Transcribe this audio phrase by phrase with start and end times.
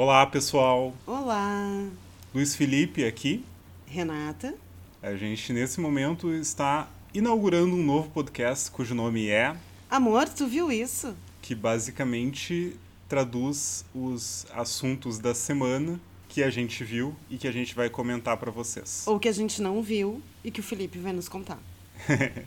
[0.00, 0.94] Olá, pessoal.
[1.04, 1.84] Olá,
[2.32, 3.44] Luiz Felipe aqui.
[3.84, 4.54] Renata.
[5.02, 9.56] A gente, nesse momento, está inaugurando um novo podcast cujo nome é.
[9.90, 11.16] Amor, tu viu isso?
[11.42, 12.76] que basicamente
[13.08, 18.36] traduz os assuntos da semana que a gente viu e que a gente vai comentar
[18.36, 19.02] para vocês.
[19.04, 21.58] Ou que a gente não viu e que o Felipe vai nos contar.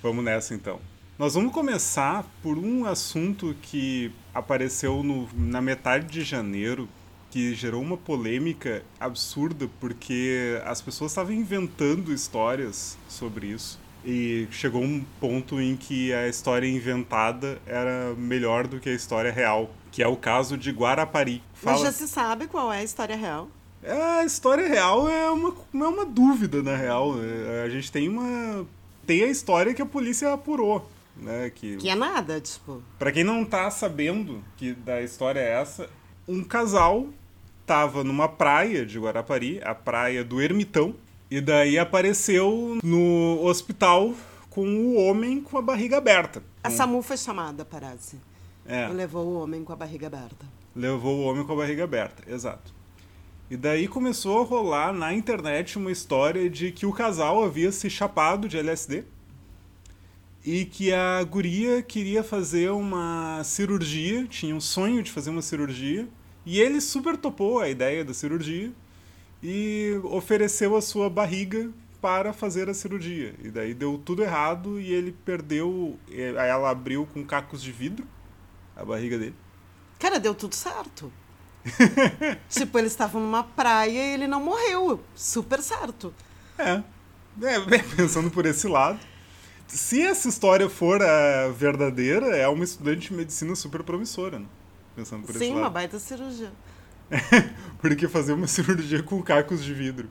[0.00, 0.80] Vamos nessa então.
[1.20, 6.88] Nós vamos começar por um assunto que apareceu no- na metade de janeiro,
[7.30, 13.78] que gerou uma polêmica absurda, porque as pessoas estavam inventando histórias sobre isso.
[14.02, 19.30] E chegou um ponto em que a história inventada era melhor do que a história
[19.30, 21.42] real, que é o caso de Guarapari.
[21.62, 23.46] Mas já se sabe qual é a história real.
[23.86, 27.14] A história real é uma, é uma dúvida, na real.
[27.22, 28.66] É, A gente tem uma.
[29.06, 30.88] Tem a história que a polícia apurou.
[31.20, 32.82] Né, que, Que é nada, tipo.
[32.98, 35.88] Pra quem não tá sabendo que da história é essa,
[36.26, 37.08] um casal
[37.66, 40.94] tava numa praia de Guarapari, a praia do Ermitão,
[41.30, 44.12] e daí apareceu no hospital
[44.48, 46.42] com o homem com a barriga aberta.
[46.64, 48.18] A Samu foi chamada, parece.
[48.66, 48.88] É.
[48.88, 50.46] E levou o homem com a barriga aberta.
[50.74, 52.74] Levou o homem com a barriga aberta, exato.
[53.50, 57.90] E daí começou a rolar na internet uma história de que o casal havia se
[57.90, 59.04] chapado de LSD
[60.44, 66.08] e que a guria queria fazer uma cirurgia, tinha um sonho de fazer uma cirurgia,
[66.46, 68.72] e ele super topou a ideia da cirurgia
[69.42, 73.34] e ofereceu a sua barriga para fazer a cirurgia.
[73.42, 78.06] E daí deu tudo errado e ele perdeu, aí ela abriu com cacos de vidro
[78.74, 79.34] a barriga dele.
[79.98, 81.12] Cara, deu tudo certo.
[82.48, 84.98] tipo, eles estavam numa praia e ele não morreu.
[85.14, 86.14] Super certo.
[86.58, 86.82] É.
[87.42, 87.60] É,
[87.96, 88.98] pensando por esse lado.
[89.72, 94.46] Se essa história for a verdadeira, é uma estudante de medicina super promissora, né?
[94.96, 95.72] Pensando por Sim, uma lado.
[95.72, 96.50] baita cirurgia.
[97.80, 100.08] Porque fazer uma cirurgia com cacos de vidro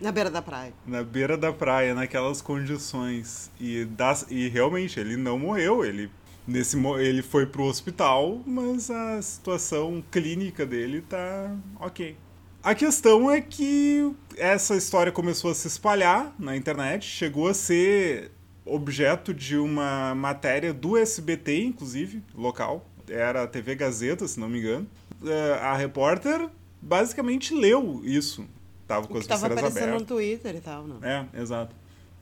[0.00, 0.72] Na beira da praia.
[0.86, 3.50] na beira da praia, naquelas condições.
[3.60, 5.84] E, das, e realmente, ele não morreu.
[5.84, 6.10] Ele,
[6.46, 12.16] nesse, ele foi pro hospital, mas a situação clínica dele tá ok.
[12.62, 18.30] A questão é que essa história começou a se espalhar na internet, chegou a ser
[18.64, 22.86] objeto de uma matéria do SBT, inclusive, local.
[23.08, 24.86] Era a TV Gazeta, se não me engano.
[25.24, 26.48] É, A repórter
[26.80, 28.46] basicamente leu isso.
[28.86, 30.00] Tava com as tava aparecendo abertas.
[30.00, 31.04] no Twitter e tal, não.
[31.04, 31.74] É, exato.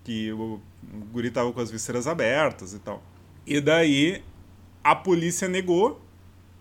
[0.05, 0.61] Que o,
[0.93, 3.03] o guri tava com as vísceras abertas e tal.
[3.47, 4.23] E daí
[4.83, 6.01] a polícia negou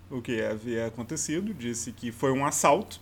[0.09, 3.00] o que havia acontecido, disse que foi um assalto,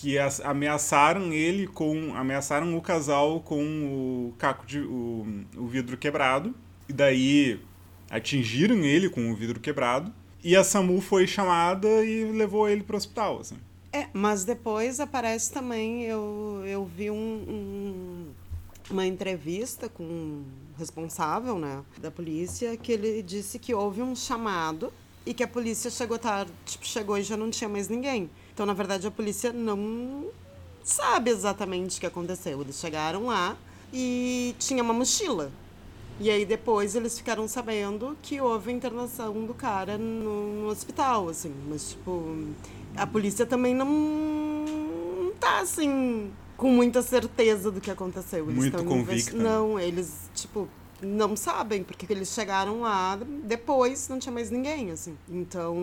[0.00, 6.54] que ameaçaram ele com ameaçaram o casal com o caco de o, o vidro quebrado
[6.88, 7.60] e daí
[8.08, 10.10] atingiram ele com o vidro quebrado
[10.42, 13.56] e a SAMU foi chamada e levou ele pro hospital, assim.
[13.92, 18.26] É, mas depois aparece também, eu, eu vi um, um-
[18.90, 20.44] uma entrevista com um
[20.78, 24.90] responsável né, da polícia, que ele disse que houve um chamado
[25.26, 28.30] e que a polícia chegou tarde, tipo, chegou e já não tinha mais ninguém.
[28.52, 30.28] Então, na verdade, a polícia não
[30.82, 32.60] sabe exatamente o que aconteceu.
[32.60, 33.56] Eles chegaram lá
[33.92, 35.50] e tinha uma mochila.
[36.18, 41.30] E aí depois eles ficaram sabendo que houve a internação do cara no, no hospital,
[41.30, 41.54] assim.
[41.66, 42.36] Mas, tipo,
[42.94, 48.44] a polícia também não, não tá, assim, com muita certeza do que aconteceu.
[48.44, 49.42] Eles Muito convicta, né?
[49.42, 50.68] Não, eles, tipo,
[51.00, 55.16] não sabem, porque eles chegaram lá, depois não tinha mais ninguém, assim.
[55.26, 55.74] Então,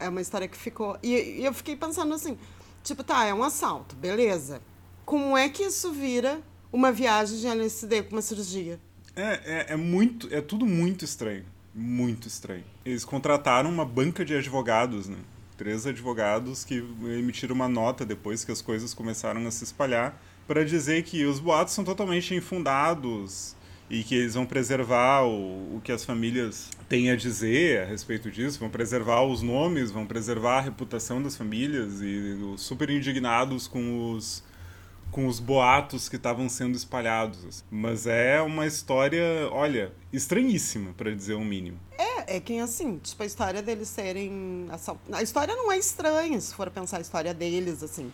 [0.00, 0.98] é uma história que ficou...
[1.02, 2.36] E, e eu fiquei pensando assim,
[2.82, 4.60] tipo, tá, é um assalto, beleza.
[5.04, 6.40] Como é que isso vira
[6.72, 8.80] uma viagem de LSD com uma cirurgia?
[9.16, 10.32] É, é, é muito.
[10.32, 11.44] É tudo muito estranho.
[11.74, 12.64] Muito estranho.
[12.84, 15.18] Eles contrataram uma banca de advogados, né?
[15.56, 20.64] Três advogados que emitiram uma nota depois que as coisas começaram a se espalhar para
[20.64, 23.54] dizer que os boatos são totalmente infundados
[23.90, 28.30] e que eles vão preservar o, o que as famílias têm a dizer a respeito
[28.30, 34.12] disso, vão preservar os nomes, vão preservar a reputação das famílias e super indignados com
[34.12, 34.48] os
[35.10, 37.44] com os boatos que estavam sendo espalhados.
[37.44, 37.64] assim.
[37.68, 41.80] Mas é uma história, olha, estranhíssima, para dizer o mínimo.
[41.98, 44.68] É, é que assim, tipo, a história deles serem.
[45.12, 48.12] A história não é estranha, se for pensar a história deles, assim.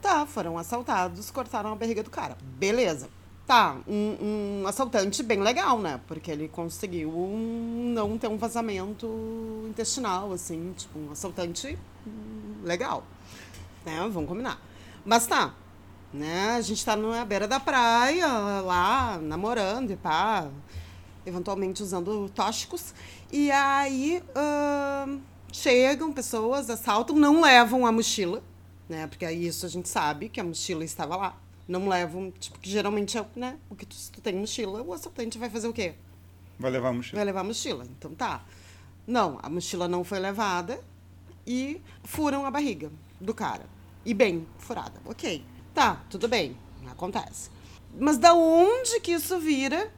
[0.00, 2.38] Tá, foram assaltados, cortaram a barriga do cara.
[2.58, 3.08] Beleza.
[3.46, 6.00] Tá, um, um assaltante bem legal, né?
[6.06, 9.06] Porque ele conseguiu um- não ter um vazamento
[9.68, 11.78] intestinal, assim, tipo, um assaltante
[12.62, 13.04] legal.
[13.84, 13.98] Né?
[14.10, 14.58] Vamos combinar.
[15.04, 15.54] Mas tá,
[16.12, 16.52] né?
[16.56, 18.26] A gente tá na beira da praia,
[18.62, 20.48] lá, namorando e pá,
[21.26, 22.94] eventualmente usando tóxicos.
[23.30, 25.18] E aí, ahn,
[25.52, 28.42] chegam pessoas, assaltam, não levam a mochila,
[28.88, 29.06] né?
[29.06, 31.36] Porque aí isso a gente sabe que a mochila estava lá.
[31.66, 33.58] Não levam, tipo, que geralmente é, né?
[33.70, 35.94] O que tu, se tu tem mochila, o assaltante vai fazer o quê?
[36.58, 37.16] Vai levar a mochila.
[37.16, 37.86] Vai levar a mochila.
[37.98, 38.44] Então tá.
[39.06, 40.80] Não, a mochila não foi levada
[41.46, 42.90] e furam a barriga
[43.20, 43.66] do cara.
[44.04, 45.00] E bem furada.
[45.04, 45.44] Ok.
[45.72, 46.56] Tá, tudo bem.
[46.90, 47.50] Acontece.
[47.98, 49.90] Mas da onde que isso vira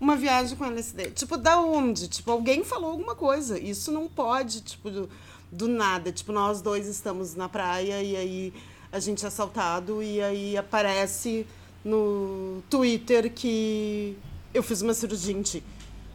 [0.00, 1.10] uma viagem com LSD?
[1.10, 2.08] Tipo, da onde?
[2.08, 3.58] Tipo, alguém falou alguma coisa.
[3.58, 5.10] Isso não pode, tipo, do,
[5.50, 6.10] do nada.
[6.10, 8.54] Tipo, nós dois estamos na praia e aí
[8.96, 11.46] a gente é assaltado e aí aparece
[11.84, 14.16] no Twitter que
[14.54, 15.62] eu fiz uma cirurgia em ti.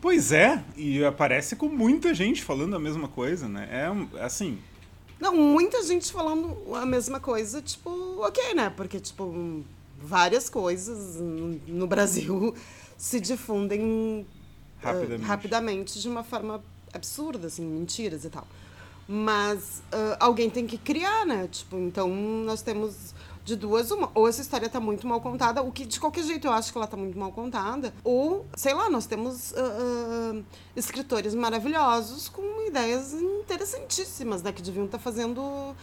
[0.02, 3.70] Pois é, e aparece com muita gente falando a mesma coisa, né?
[3.72, 4.58] É assim.
[5.20, 8.72] Não, muita gente falando a mesma coisa, tipo, ok, né?
[8.76, 9.64] Porque, tipo,
[10.02, 11.22] várias coisas
[11.68, 12.56] no Brasil
[12.98, 14.26] se difundem
[14.82, 15.22] rapidamente.
[15.22, 18.48] Uh, rapidamente de uma forma absurda, assim, mentiras e tal.
[19.14, 21.46] Mas uh, alguém tem que criar, né?
[21.52, 22.08] Tipo, então
[22.46, 23.14] nós temos
[23.44, 24.10] de duas uma.
[24.16, 26.78] Ou essa história tá muito mal contada, o que de qualquer jeito eu acho que
[26.78, 27.94] ela tá muito mal contada.
[28.06, 30.46] Ou, sei lá, nós temos uh, uh,
[30.78, 34.54] escritores maravilhosos com ideias interessantíssimas, né?
[34.54, 35.76] Que deviam estar tá fazendo,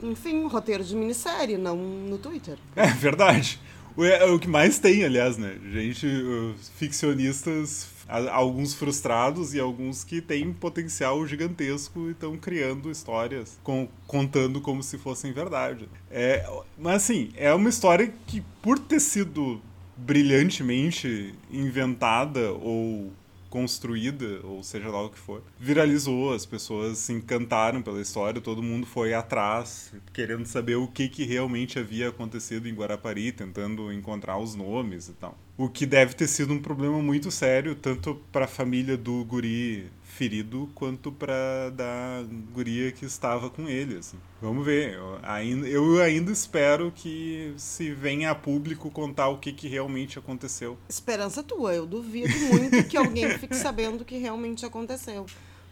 [0.00, 2.56] enfim, roteiro de minissérie, não no Twitter.
[2.76, 3.60] É verdade.
[3.96, 5.58] O, é, o que mais tem, aliás, né?
[5.72, 13.58] Gente, uh, ficcionistas alguns frustrados e alguns que têm potencial gigantesco e estão criando histórias,
[13.62, 15.88] com, contando como se fossem verdade.
[16.10, 16.44] É,
[16.76, 19.60] mas assim, é uma história que, por ter sido
[19.96, 23.12] brilhantemente inventada ou
[23.50, 28.62] construída, ou seja lá o que for, viralizou, as pessoas se encantaram pela história, todo
[28.62, 34.38] mundo foi atrás, querendo saber o que, que realmente havia acontecido em Guarapari, tentando encontrar
[34.38, 35.36] os nomes e tal.
[35.58, 39.90] O que deve ter sido um problema muito sério, tanto para a família do guri
[40.20, 42.22] ferido quanto para da
[42.52, 43.96] guria que estava com ele.
[43.96, 44.18] Assim.
[44.42, 44.92] Vamos ver.
[44.92, 50.18] Eu ainda, eu ainda espero que se venha a público contar o que, que realmente
[50.18, 50.76] aconteceu.
[50.90, 51.74] Esperança tua.
[51.74, 55.24] Eu duvido muito que alguém fique sabendo o que realmente aconteceu.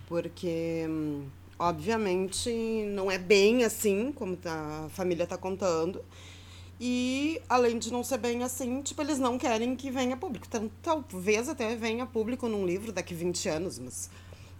[0.06, 0.86] Porque,
[1.58, 2.50] obviamente,
[2.86, 6.02] não é bem assim como tá, a família está contando.
[6.80, 10.46] E, além de não ser bem assim, tipo, eles não querem que venha público.
[10.48, 14.08] Então, talvez até venha público num livro daqui 20 anos, mas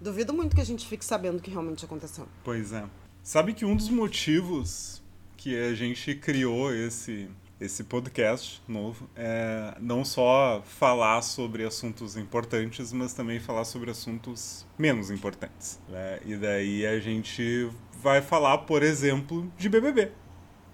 [0.00, 2.26] Duvido muito que a gente fique sabendo o que realmente aconteceu.
[2.44, 2.84] Pois é.
[3.22, 5.02] Sabe que um dos motivos
[5.36, 7.28] que a gente criou esse
[7.60, 14.64] esse podcast novo é não só falar sobre assuntos importantes, mas também falar sobre assuntos
[14.78, 15.80] menos importantes.
[15.88, 16.20] Né?
[16.24, 17.68] E daí a gente
[18.00, 20.12] vai falar, por exemplo, de BBB.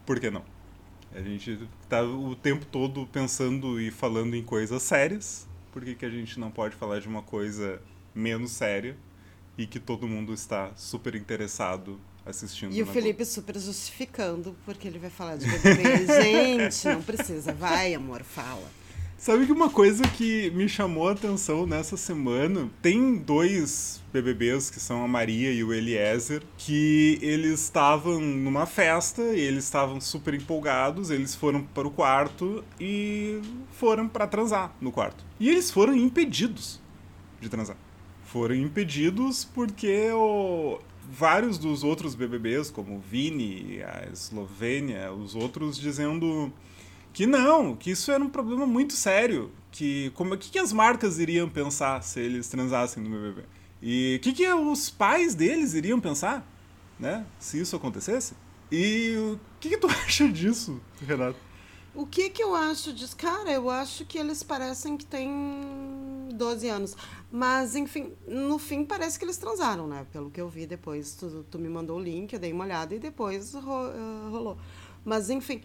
[0.05, 0.45] Por que não?
[1.15, 5.49] A gente tá o tempo todo pensando e falando em coisas sérias.
[5.73, 7.81] Por que, que a gente não pode falar de uma coisa
[8.15, 8.95] menos séria
[9.57, 12.75] e que todo mundo está super interessado assistindo.
[12.75, 16.07] E o Felipe super justificando, porque ele vai falar de BBB.
[16.23, 17.53] Gente, não precisa.
[17.53, 18.69] Vai, amor, fala.
[19.17, 24.79] Sabe que uma coisa que me chamou a atenção nessa semana, tem dois BBBs que
[24.79, 30.35] são a Maria e o Eliezer, que eles estavam numa festa e eles estavam super
[30.35, 33.41] empolgados, eles foram para o quarto e
[33.73, 35.25] foram para transar no quarto.
[35.41, 36.83] E eles foram impedidos
[37.41, 37.77] de transar
[38.35, 45.79] foram impedidos porque o, vários dos outros BBBs, como o Vini, a Eslovênia, os outros
[45.79, 46.53] dizendo
[47.13, 51.21] que não, que isso era um problema muito sério, que como que, que as marcas
[51.21, 53.45] iriam pensar se eles transassem no BBB?
[53.81, 56.45] E o que, que os pais deles iriam pensar,
[56.99, 58.35] né, se isso acontecesse?
[58.69, 61.39] E o que, que tu acha disso, Renato?
[61.95, 63.17] O que que eu acho disso?
[63.17, 65.31] Cara, eu acho que eles parecem que têm
[66.35, 66.97] 12 anos.
[67.31, 70.07] Mas, enfim, no fim parece que eles transaram, né?
[70.13, 71.15] Pelo que eu vi depois.
[71.15, 74.59] Tu, tu me mandou o link, eu dei uma olhada e depois ro, uh, rolou.
[75.05, 75.63] Mas, enfim,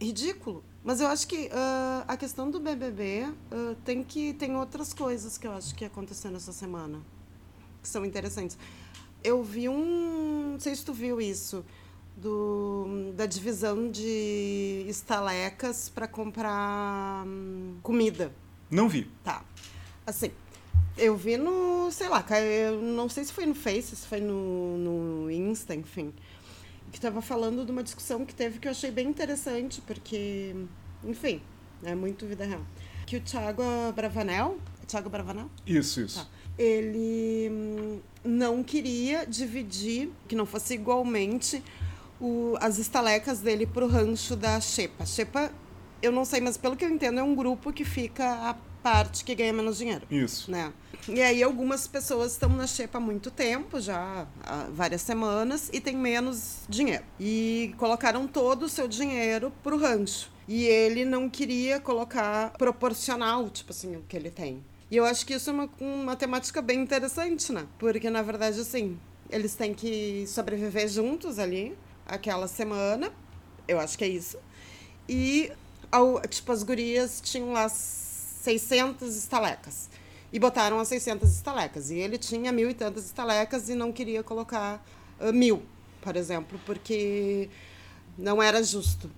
[0.00, 0.64] ridículo.
[0.84, 5.38] Mas eu acho que uh, a questão do BBB uh, tem que tem outras coisas
[5.38, 7.00] que eu acho que aconteceram essa semana
[7.80, 8.56] que são interessantes.
[9.22, 11.64] Eu vi um, não sei se tu viu isso,
[12.16, 18.32] do, da divisão de estalecas para comprar hum, comida.
[18.70, 19.10] Não vi.
[19.22, 19.44] Tá.
[20.06, 20.30] Assim,
[20.96, 24.76] eu vi no, sei lá, eu não sei se foi no Face, se foi no,
[24.78, 26.12] no Insta, enfim.
[26.90, 30.54] Que estava falando de uma discussão que teve que eu achei bem interessante, porque,
[31.04, 31.40] enfim,
[31.82, 32.60] é muito vida real.
[33.06, 33.62] Que o Thiago
[33.94, 34.58] Bravanel.
[34.82, 35.50] É Thiago Bravanel?
[35.66, 36.18] Isso, isso.
[36.20, 36.26] Tá.
[36.58, 41.62] Ele hum, não queria dividir, que não fosse igualmente,
[42.20, 45.06] o, as estalecas dele pro rancho da Xepa.
[45.06, 45.50] Xepa,
[46.02, 49.24] eu não sei, mas pelo que eu entendo, é um grupo que fica a parte
[49.24, 50.06] que ganha menos dinheiro.
[50.10, 50.50] Isso.
[50.50, 50.72] Né?
[51.08, 55.80] E aí algumas pessoas estão na xepa há muito tempo, já há várias semanas, e
[55.80, 57.04] tem menos dinheiro.
[57.18, 60.30] E colocaram todo o seu dinheiro pro rancho.
[60.46, 64.62] E ele não queria colocar proporcional, tipo assim, o que ele tem.
[64.90, 67.66] E eu acho que isso é uma, uma temática bem interessante, né?
[67.78, 68.98] Porque, na verdade, assim,
[69.30, 73.10] eles têm que sobreviver juntos ali, aquela semana.
[73.66, 74.38] Eu acho que é isso.
[75.08, 75.50] E,
[75.90, 77.68] ao, tipo, as gurias tinham lá
[78.42, 79.88] 600 estalecas.
[80.32, 81.90] E botaram as 600 estalecas.
[81.90, 84.84] E ele tinha mil e tantas estalecas e não queria colocar
[85.20, 85.62] uh, mil,
[86.00, 87.48] por exemplo, porque
[88.18, 89.10] não era justo.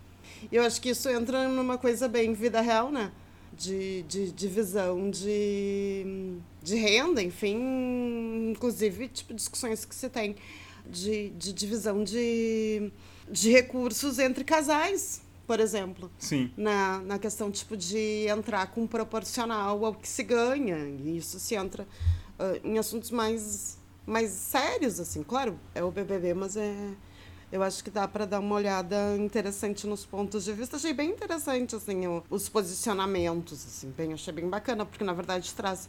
[0.51, 3.11] E eu acho que isso entra numa coisa bem vida real, né?
[3.53, 10.35] De, de divisão de, de renda, enfim, inclusive tipo discussões que se tem
[10.85, 12.91] de, de divisão de,
[13.31, 16.11] de recursos entre casais, por exemplo.
[16.19, 16.51] Sim.
[16.57, 20.79] Na, na questão tipo de entrar com proporcional ao que se ganha.
[20.79, 21.87] E isso se entra
[22.39, 25.23] uh, em assuntos mais, mais sérios, assim.
[25.23, 26.75] Claro, é o BBB, mas é
[27.55, 30.75] eu acho que dá para dar uma olhada interessante nos pontos de vista.
[30.75, 35.89] Achei bem interessante, assim, os posicionamentos, assim, bem, achei bem bacana, porque na verdade traz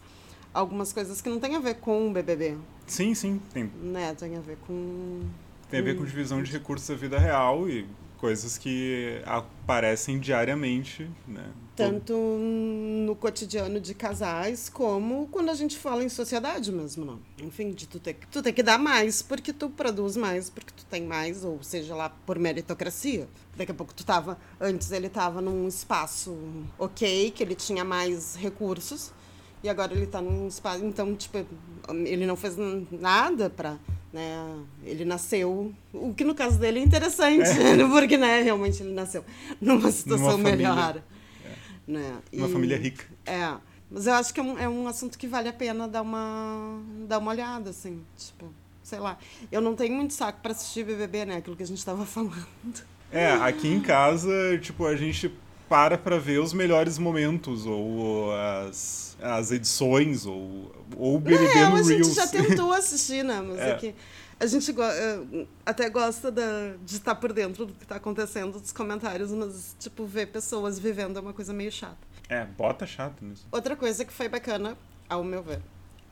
[0.53, 2.55] algumas coisas que não tem a ver com o BBB.
[2.85, 3.63] Sim, sim, tem.
[3.81, 5.21] Né, tem a ver com...
[5.67, 7.87] Tem a ver com divisão de recursos da vida real e
[8.25, 11.45] coisas que aparecem diariamente, né?
[11.75, 17.19] Tanto no cotidiano de casais, como quando a gente fala em sociedade mesmo, não.
[17.37, 20.83] Enfim, de tu ter, tu ter que dar mais porque tu produz mais, porque tu
[20.87, 23.27] tem mais, ou seja lá, por meritocracia.
[23.55, 26.35] Daqui a pouco tu tava, antes ele tava num espaço
[26.79, 29.13] ok, que ele tinha mais recursos,
[29.61, 31.45] e agora ele tá num espaço, então, tipo,
[31.89, 32.55] ele não fez
[32.91, 33.77] nada para
[34.15, 34.63] né?
[34.85, 37.75] Ele nasceu, o que no caso dele é interessante, é.
[37.91, 39.25] porque né, realmente ele nasceu
[39.59, 41.03] numa situação numa melhor.
[41.43, 41.51] É.
[41.85, 42.17] Né?
[42.31, 43.03] Uma família rica.
[43.25, 43.57] É.
[43.91, 46.81] Mas eu acho que é um, é um assunto que vale a pena dar uma,
[47.05, 49.17] dar uma olhada, assim, tipo, sei lá.
[49.51, 51.35] Eu não tenho muito saco para assistir BBB, né?
[51.35, 52.85] Aquilo que a gente estava falando.
[53.11, 54.31] É, aqui em casa,
[54.61, 55.29] tipo, a gente
[55.67, 61.69] para para ver os melhores momentos, ou as, as edições, ou, ou o BBB é,
[61.69, 61.87] no a Reels.
[61.87, 63.41] gente já tentou assistir, né?
[63.41, 63.69] Mas é.
[63.71, 63.95] é que
[64.39, 68.71] a gente eh, até gosta da, de estar por dentro do que está acontecendo, dos
[68.71, 71.97] comentários, mas, tipo, ver pessoas vivendo é uma coisa meio chata.
[72.27, 73.47] É, bota chato nisso.
[73.51, 75.61] Outra coisa que foi bacana, ao meu ver,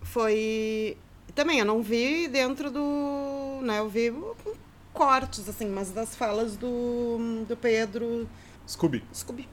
[0.02, 0.98] foi...
[1.36, 3.60] Também, eu não vi dentro do...
[3.62, 4.14] Né, eu vi
[4.94, 8.30] cortes, assim, mas das falas do, do Pedro
[8.68, 9.04] Scooby.
[9.14, 9.48] Scooby.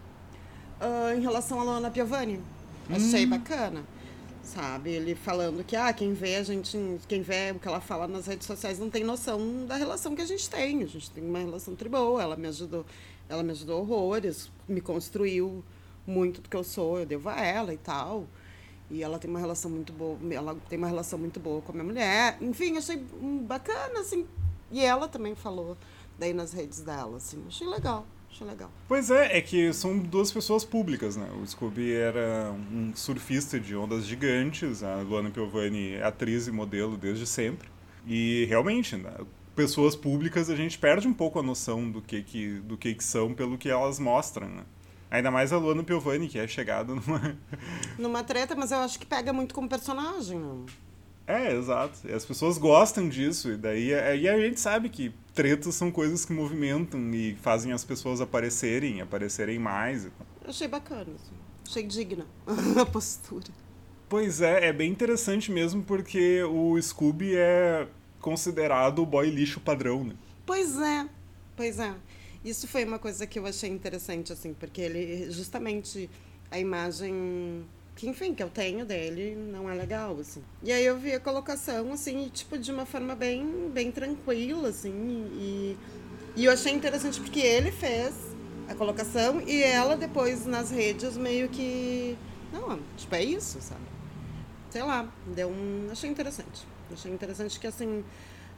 [0.80, 2.40] Uh, em relação a Luana Piovani.
[2.88, 3.30] Achei hum.
[3.30, 3.84] bacana.
[4.42, 4.90] Sabe?
[4.90, 6.76] Ele falando que ah, quem vê a gente,
[7.06, 10.22] quem vê o que ela fala nas redes sociais não tem noção da relação que
[10.22, 10.82] a gente tem.
[10.82, 12.84] A gente tem uma relação tribal, ela me ajudou,
[13.28, 15.62] ela me ajudou horrores, me construiu
[16.06, 18.26] muito do que eu sou, eu devo a ela e tal.
[18.90, 21.74] E ela tem uma relação muito boa, ela tem uma relação muito boa com a
[21.74, 22.38] minha mulher.
[22.40, 22.96] Enfim, achei
[23.46, 24.26] bacana assim.
[24.72, 25.76] E ela também falou
[26.18, 28.04] daí nas redes dela, assim, achei legal.
[28.30, 28.70] Achei legal.
[28.86, 31.28] Pois é, é que são duas pessoas públicas, né?
[31.42, 36.96] O Scooby era um surfista de ondas gigantes, a Luana Piovani é atriz e modelo
[36.96, 37.68] desde sempre.
[38.06, 39.12] E realmente, né?
[39.54, 43.04] pessoas públicas a gente perde um pouco a noção do que que, do que, que
[43.04, 44.64] são pelo que elas mostram, né?
[45.10, 47.36] Ainda mais a Luana Piovani, que é chegada numa...
[47.98, 50.64] numa treta, mas eu acho que pega muito como personagem, não?
[51.26, 51.98] É, exato.
[52.08, 56.26] E as pessoas gostam disso, e daí e a gente sabe que tretas são coisas
[56.26, 60.04] que movimentam e fazem as pessoas aparecerem, aparecerem mais.
[60.04, 60.12] Eu
[60.44, 61.32] achei bacana, assim.
[61.66, 62.26] achei digna
[62.78, 63.46] a postura.
[64.06, 67.88] Pois é, é bem interessante mesmo porque o Scooby é
[68.20, 70.14] considerado o boy lixo padrão, né?
[70.44, 71.08] Pois é,
[71.56, 71.94] pois é.
[72.44, 76.10] Isso foi uma coisa que eu achei interessante, assim, porque ele justamente
[76.50, 77.64] a imagem
[78.00, 80.42] que, enfim, que eu tenho dele não é legal, assim.
[80.62, 84.90] E aí eu vi a colocação, assim, tipo, de uma forma bem, bem tranquila, assim,
[85.34, 85.76] e,
[86.34, 88.14] e eu achei interessante porque ele fez
[88.66, 92.16] a colocação e ela depois nas redes meio que,
[92.50, 93.82] não, tipo, é isso, sabe?
[94.70, 95.88] Sei lá, deu um...
[95.92, 96.66] achei interessante.
[96.90, 98.02] Achei interessante que, assim,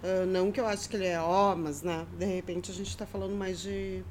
[0.04, 2.96] uh, não que eu acho que ele é ó, mas, né, de repente a gente
[2.96, 4.04] tá falando mais de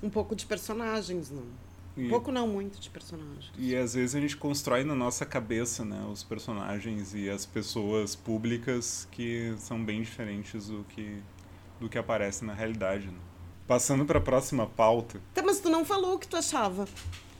[0.00, 1.65] um pouco de personagens, não
[1.96, 3.50] e, Pouco não muito de personagens.
[3.56, 8.14] E às vezes a gente constrói na nossa cabeça né, os personagens e as pessoas
[8.14, 11.22] públicas que são bem diferentes do que,
[11.80, 13.06] do que aparece na realidade.
[13.06, 13.18] Né?
[13.66, 15.20] Passando para a próxima pauta.
[15.32, 16.86] Tá, mas tu não falou o que tu achava.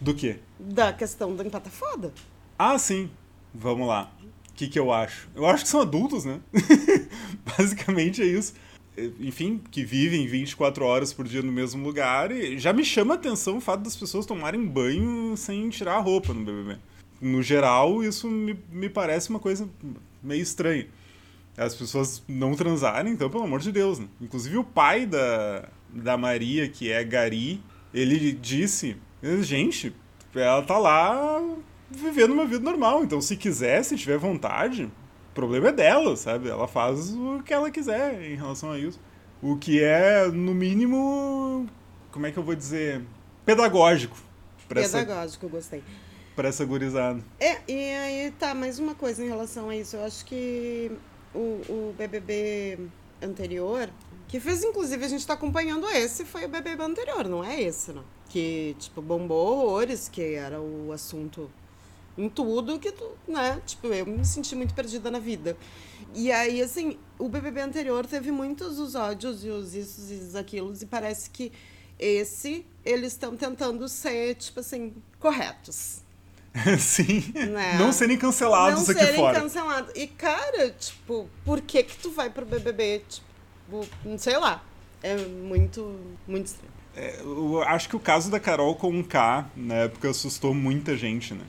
[0.00, 0.40] Do quê?
[0.58, 2.12] Da questão da empata foda.
[2.58, 3.10] Ah, sim.
[3.54, 4.10] Vamos lá.
[4.50, 5.28] O que, que eu acho?
[5.34, 6.40] Eu acho que são adultos, né?
[7.58, 8.54] Basicamente é isso
[9.20, 12.30] enfim, que vivem 24 horas por dia no mesmo lugar.
[12.30, 16.00] E já me chama a atenção o fato das pessoas tomarem banho sem tirar a
[16.00, 16.78] roupa no BBB.
[17.20, 19.68] no geral, isso me, me parece uma coisa
[20.22, 20.86] meio estranha.
[21.56, 23.98] As pessoas não transarem, então, pelo amor de Deus.
[23.98, 24.06] Né?
[24.20, 27.62] Inclusive, o pai da, da Maria, que é Gari,
[27.94, 28.96] ele disse:
[29.40, 29.94] gente,
[30.34, 31.42] ela tá lá
[31.90, 34.90] vivendo uma vida normal, então, se quiser, se tiver vontade,
[35.36, 36.48] problema é dela, sabe?
[36.48, 38.98] Ela faz o que ela quiser em relação a isso.
[39.42, 41.68] O que é, no mínimo,
[42.10, 43.04] como é que eu vou dizer?
[43.44, 44.16] Pedagógico.
[44.66, 45.84] Pedagógico, essa, gostei.
[46.34, 47.22] Pra essa gurizada.
[47.38, 49.96] É, e aí tá, mais uma coisa em relação a isso.
[49.96, 50.90] Eu acho que
[51.34, 52.78] o, o BBB
[53.22, 53.90] anterior,
[54.26, 57.92] que fez, inclusive, a gente tá acompanhando esse, foi o BBB anterior, não é esse,
[57.92, 58.04] não.
[58.30, 61.50] Que, tipo, bombou horrores, que era o assunto
[62.16, 63.60] em tudo que tu, né?
[63.66, 65.56] Tipo, eu me senti muito perdida na vida.
[66.14, 70.34] E aí, assim, o BBB anterior teve muitos os ódios e os isso e os
[70.34, 71.52] aquilos, e parece que
[71.98, 76.00] esse, eles estão tentando ser, tipo assim, corretos.
[76.78, 77.32] Sim.
[77.34, 77.76] Né?
[77.78, 79.40] Não serem cancelados Não aqui serem fora.
[79.40, 79.90] cancelados.
[79.94, 83.02] E, cara, tipo, por que que tu vai pro BBB?
[83.08, 83.86] Tipo,
[84.18, 84.64] sei lá.
[85.02, 86.72] É muito, muito estranho.
[86.96, 91.34] É, eu acho que o caso da Carol com K, na época, assustou muita gente,
[91.34, 91.44] né?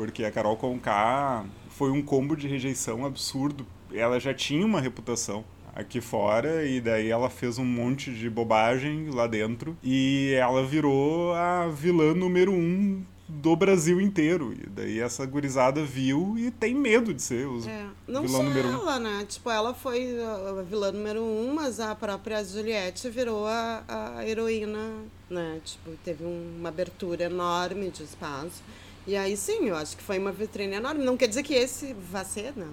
[0.00, 3.66] Porque a Carol com K foi um combo de rejeição absurdo.
[3.92, 9.10] Ela já tinha uma reputação aqui fora e daí ela fez um monte de bobagem
[9.10, 14.54] lá dentro e ela virou a vilã número um do Brasil inteiro.
[14.54, 17.84] E daí essa gurizada viu e tem medo de ser os é.
[18.08, 19.00] Não vilã só número ela, um.
[19.00, 19.26] né?
[19.28, 24.94] Tipo, ela foi a vilã número um, mas a própria Juliette virou a, a heroína,
[25.28, 25.60] né?
[25.62, 28.62] Tipo, teve uma abertura enorme de espaço.
[29.06, 31.04] E aí sim, eu acho que foi uma vitrine enorme.
[31.04, 32.68] Não quer dizer que esse vá ser, né?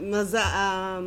[0.00, 1.00] Mas a, a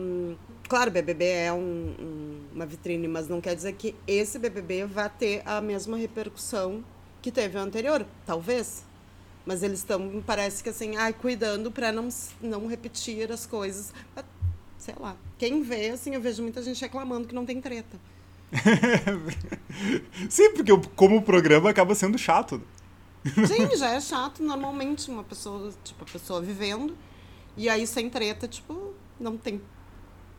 [0.67, 5.09] claro, BBB é um, um, uma vitrine, mas não quer dizer que esse BBB vá
[5.09, 6.83] ter a mesma repercussão
[7.21, 8.83] que teve o anterior, talvez.
[9.45, 12.07] Mas eles estão, parece que assim, ai, cuidando para não,
[12.41, 13.93] não repetir as coisas.
[14.77, 15.15] Sei lá.
[15.37, 17.99] Quem vê, assim, eu vejo muita gente reclamando que não tem treta.
[20.29, 22.61] Sim, porque como o programa acaba sendo chato.
[23.47, 26.95] Sim, já é chato normalmente uma pessoa, tipo, a pessoa vivendo.
[27.55, 29.61] E aí sem treta, tipo, não tem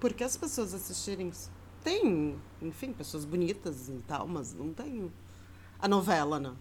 [0.01, 1.51] por que as pessoas assistirem isso.
[1.83, 5.11] Tem, enfim, pessoas bonitas e tal, mas não tem
[5.79, 6.53] a novela, né?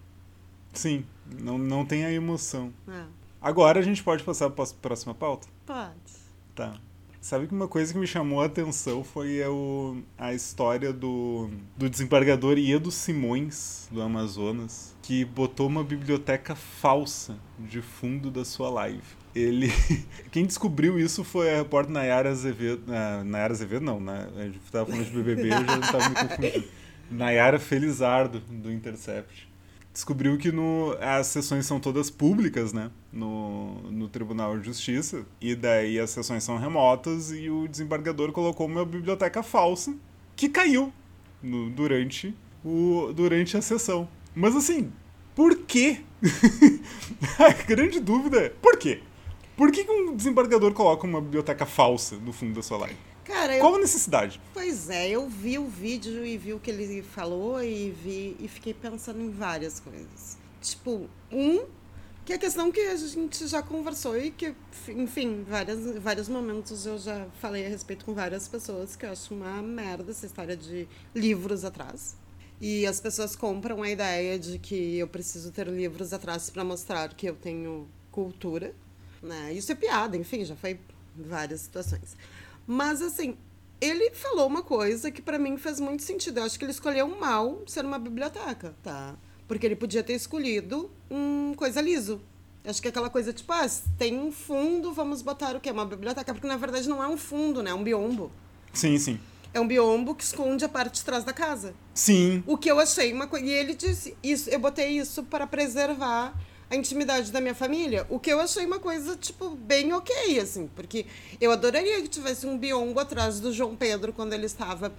[0.72, 1.04] Sim,
[1.40, 2.72] não, não tem a emoção.
[2.88, 3.04] É.
[3.40, 5.46] Agora a gente pode passar para a próxima pauta?
[5.66, 6.24] Pode.
[6.54, 6.80] Tá.
[7.20, 11.88] Sabe que uma coisa que me chamou a atenção foi o, a história do, do
[11.88, 19.02] desembargador Iedo Simões, do Amazonas, que botou uma biblioteca falsa de fundo da sua live.
[19.34, 19.70] Ele.
[20.32, 22.84] Quem descobriu isso foi a repórter Nayara Azevedo.
[22.88, 24.26] Uh, Nayara Azevedo, não, né?
[24.34, 26.68] A gente tava falando de BBB, eu já tava me confundindo.
[27.10, 29.52] Nayara Felizardo, do Intercept
[29.92, 32.90] descobriu que no, as sessões são todas públicas, né?
[33.12, 35.24] No, no Tribunal de Justiça.
[35.40, 39.94] E daí as sessões são remotas e o desembargador colocou uma biblioteca falsa
[40.34, 40.92] que caiu
[41.40, 44.08] no, durante, o, durante a sessão.
[44.34, 44.92] Mas assim,
[45.34, 46.00] por quê?
[47.38, 49.02] a grande dúvida é, por quê?
[49.56, 52.96] Por que, que um desembargador coloca uma biblioteca falsa no fundo da sua live?
[53.24, 54.40] Cara, Qual eu, a necessidade?
[54.52, 58.48] Pois é, eu vi o vídeo e vi o que ele falou e vi e
[58.48, 60.36] fiquei pensando em várias coisas.
[60.60, 61.64] Tipo, um,
[62.24, 64.54] que é a questão que a gente já conversou e que,
[64.88, 69.32] enfim, várias, vários momentos eu já falei a respeito com várias pessoas que eu acho
[69.32, 72.16] uma merda essa história de livros atrás.
[72.66, 77.12] E as pessoas compram a ideia de que eu preciso ter livros atrás para mostrar
[77.12, 78.74] que eu tenho cultura.
[79.22, 79.52] Né?
[79.52, 80.80] Isso é piada, enfim, já foi
[81.14, 82.16] várias situações.
[82.66, 83.36] Mas, assim,
[83.78, 86.38] ele falou uma coisa que para mim fez muito sentido.
[86.38, 89.14] Eu acho que ele escolheu mal ser uma biblioteca, tá?
[89.46, 92.18] Porque ele podia ter escolhido um coisa liso.
[92.64, 93.66] Acho que é aquela coisa tipo, ah,
[93.98, 95.70] tem um fundo, vamos botar o quê?
[95.70, 96.32] Uma biblioteca.
[96.32, 97.72] Porque na verdade não é um fundo, né?
[97.72, 98.32] É um biombo.
[98.72, 99.20] Sim, sim.
[99.54, 101.74] É um biombo que esconde a parte de trás da casa.
[101.94, 102.42] Sim.
[102.46, 103.46] O que eu achei uma coisa.
[103.46, 106.34] E ele disse: isso, eu botei isso para preservar
[106.70, 110.68] a intimidade da minha família, o que eu achei uma coisa, tipo, bem ok, assim,
[110.74, 111.06] porque
[111.40, 114.92] eu adoraria que tivesse um biombo atrás do João Pedro quando ele estava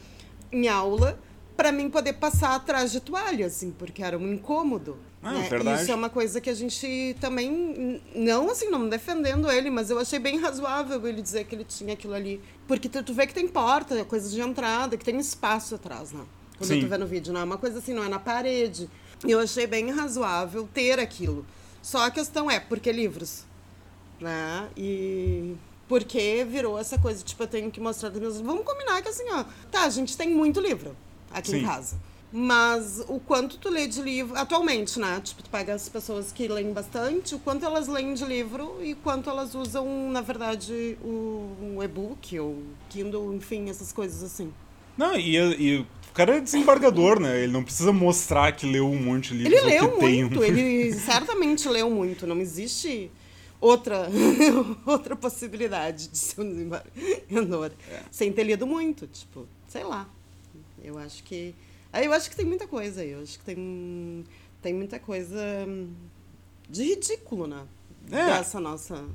[0.51, 1.19] em aula,
[1.57, 4.97] para mim poder passar atrás de toalha, assim, porque era um incômodo.
[5.25, 5.49] Ah, né?
[5.49, 5.81] verdade.
[5.81, 9.97] Isso é uma coisa que a gente também, não assim, não defendendo ele, mas eu
[9.97, 12.39] achei bem razoável ele dizer que ele tinha aquilo ali.
[12.67, 16.23] Porque tu, tu vê que tem porta, coisas de entrada, que tem espaço atrás, né?
[16.59, 16.79] Quando Sim.
[16.79, 18.87] tu vê no vídeo, não é uma coisa assim, não é na parede.
[19.27, 21.43] Eu achei bem razoável ter aquilo.
[21.81, 23.45] Só a questão é, por que livros?
[24.21, 24.69] Né?
[24.77, 25.55] E
[25.87, 28.39] porque virou essa coisa, tipo, eu tenho que mostrar das minhas...
[28.41, 30.95] Vamos combinar que assim, ó, tá, a gente tem muito livro
[31.31, 31.57] aqui Sim.
[31.57, 31.95] em casa.
[32.31, 35.21] Mas o quanto tu lê de livro, atualmente, né?
[35.23, 38.93] Tipo, tu pega as pessoas que leem bastante, o quanto elas leem de livro e
[38.95, 44.51] quanto elas usam, na verdade, o, o e-book ou Kindle, enfim, essas coisas assim.
[44.97, 47.43] Não, e, e o cara é desembargador, né?
[47.43, 49.61] Ele não precisa mostrar que leu um monte de livros.
[49.61, 50.43] Ele leu tem muito, um...
[50.43, 52.25] ele certamente leu muito.
[52.25, 53.11] Não existe
[53.59, 54.09] outra,
[54.85, 58.01] outra possibilidade de ser um desembargador é.
[58.11, 59.07] sem ter lido muito.
[59.07, 60.07] Tipo, sei lá.
[60.83, 61.55] Eu acho que
[62.03, 63.11] eu acho que tem muita coisa aí.
[63.11, 64.25] Eu acho que tem,
[64.61, 65.37] tem muita coisa
[66.69, 67.65] de ridículo, né?
[68.11, 68.25] É.
[68.25, 69.05] Dessa nossa.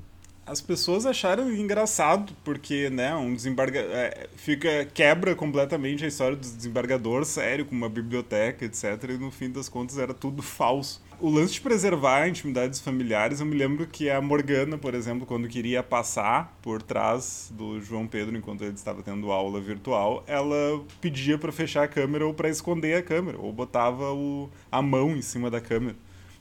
[0.51, 3.89] As pessoas acharam engraçado, porque, né, um desembargador.
[3.93, 9.11] É, fica, quebra completamente a história do desembargador sério, com uma biblioteca, etc.
[9.11, 13.47] E no fim das contas era tudo falso o lance de preservar intimidades familiares, eu
[13.47, 18.37] me lembro que a Morgana, por exemplo, quando queria passar por trás do João Pedro
[18.37, 22.97] enquanto ele estava tendo aula virtual, ela pedia para fechar a câmera ou para esconder
[22.97, 25.97] a câmera, ou botava o, a mão em cima da câmera.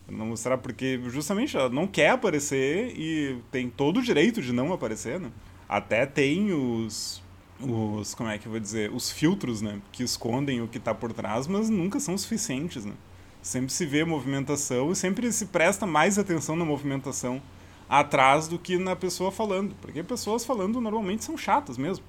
[0.10, 4.74] Não mostrar, porque justamente ela não quer aparecer e tem todo o direito de não
[4.74, 5.32] aparecer, né?
[5.68, 7.22] Até tem os
[7.62, 10.96] os como é que eu vou dizer os filtros né que escondem o que está
[10.96, 12.94] por trás mas nunca são suficientes né
[13.42, 17.42] Sempre se vê movimentação e sempre se presta mais atenção na movimentação
[17.88, 19.76] atrás do que na pessoa falando.
[19.82, 22.04] Porque pessoas falando normalmente são chatas mesmo.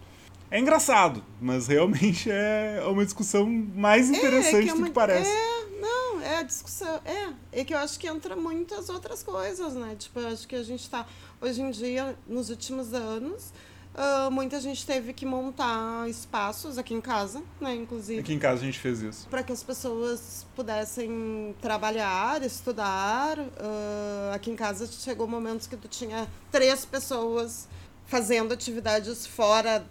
[0.51, 4.87] É engraçado, mas realmente é uma discussão mais interessante é, é que é uma, do
[4.87, 5.31] que parece.
[5.31, 5.60] É,
[6.31, 7.01] é a discussão.
[7.05, 9.97] É, é que eu acho que entra muitas outras coisas, né?
[9.99, 11.07] Tipo, eu acho que a gente está,
[11.41, 13.53] hoje em dia, nos últimos anos,
[13.93, 18.21] Uh, muita gente teve que montar espaços aqui em casa, né, inclusive.
[18.21, 19.27] Aqui em casa a gente fez isso.
[19.29, 23.37] Para que as pessoas pudessem trabalhar, estudar.
[23.39, 27.69] Uh, aqui em casa chegou momentos que tu tinha três pessoas
[28.07, 29.85] fazendo atividades fora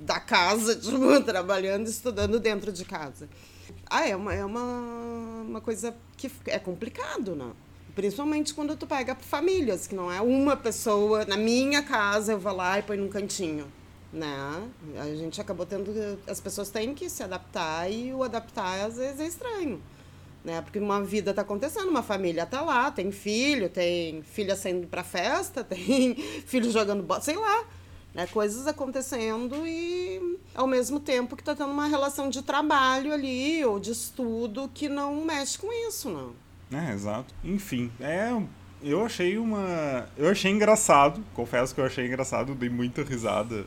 [0.00, 3.28] da casa, tipo, trabalhando, estudando dentro de casa.
[3.96, 7.52] Ah, é uma, é uma, uma coisa que é complicado, né?
[7.94, 11.24] Principalmente quando tu pega famílias, que não é uma pessoa.
[11.26, 13.70] Na minha casa eu vou lá e põe num cantinho.
[14.12, 14.68] Né?
[15.00, 15.94] A gente acabou tendo.
[16.26, 19.80] As pessoas têm que se adaptar e o adaptar às vezes é estranho.
[20.44, 20.60] Né?
[20.60, 25.04] Porque uma vida está acontecendo, uma família está lá, tem filho, tem filha saindo para
[25.04, 27.64] festa, tem filho jogando bola, sei lá.
[28.14, 28.26] Né?
[28.28, 33.80] Coisas acontecendo e ao mesmo tempo que está tendo uma relação de trabalho ali ou
[33.80, 36.32] de estudo que não mexe com isso, não.
[36.78, 37.34] É, exato.
[37.42, 38.30] Enfim, é.
[38.82, 40.08] Eu achei uma.
[40.16, 41.24] Eu achei engraçado.
[41.34, 43.64] Confesso que eu achei engraçado, dei muita risada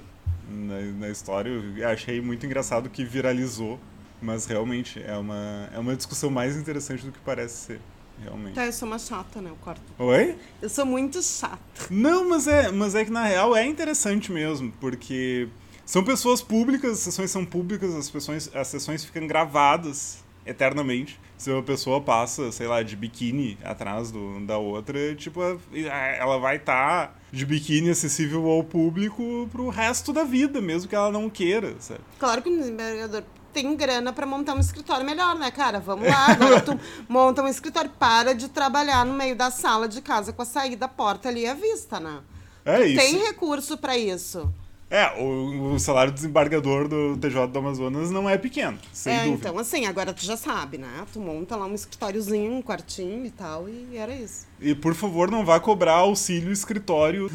[0.50, 1.50] na, na história.
[1.50, 3.80] Eu achei muito engraçado que viralizou.
[4.22, 7.82] Mas realmente é uma, é uma discussão mais interessante do que parece ser.
[8.22, 8.56] Realmente.
[8.56, 9.50] Tá, eu sou uma chata, né?
[9.50, 9.82] Eu corto.
[10.00, 10.36] Oi?
[10.62, 11.60] Eu sou muito chata.
[11.90, 15.48] Não, mas é, mas é que na real é interessante mesmo, porque
[15.86, 21.52] são pessoas públicas, as sessões são públicas, as, pessoas, as sessões ficam gravadas eternamente se
[21.52, 25.40] uma pessoa passa, sei lá, de biquíni atrás do, da outra, tipo,
[25.72, 30.96] ela vai estar tá de biquíni acessível ao público pro resto da vida, mesmo que
[30.96, 32.02] ela não queira, sabe?
[32.18, 35.80] Claro que o desembargador tem grana para montar um escritório melhor, né, cara?
[35.80, 40.02] Vamos lá, agora tu monta um escritório, para de trabalhar no meio da sala de
[40.02, 42.20] casa com a saída da porta ali à vista, né?
[42.66, 43.00] É isso.
[43.00, 44.52] Tem recurso para isso.
[44.90, 49.26] É, o, o, salário do desembargador do TJ do Amazonas não é pequeno, sem é,
[49.26, 49.50] dúvida.
[49.50, 51.06] Então, assim, agora tu já sabe, né?
[51.12, 54.48] Tu monta lá um escritóriozinho, um quartinho e tal, e era isso.
[54.62, 57.30] E, por favor, não vá cobrar auxílio escritório.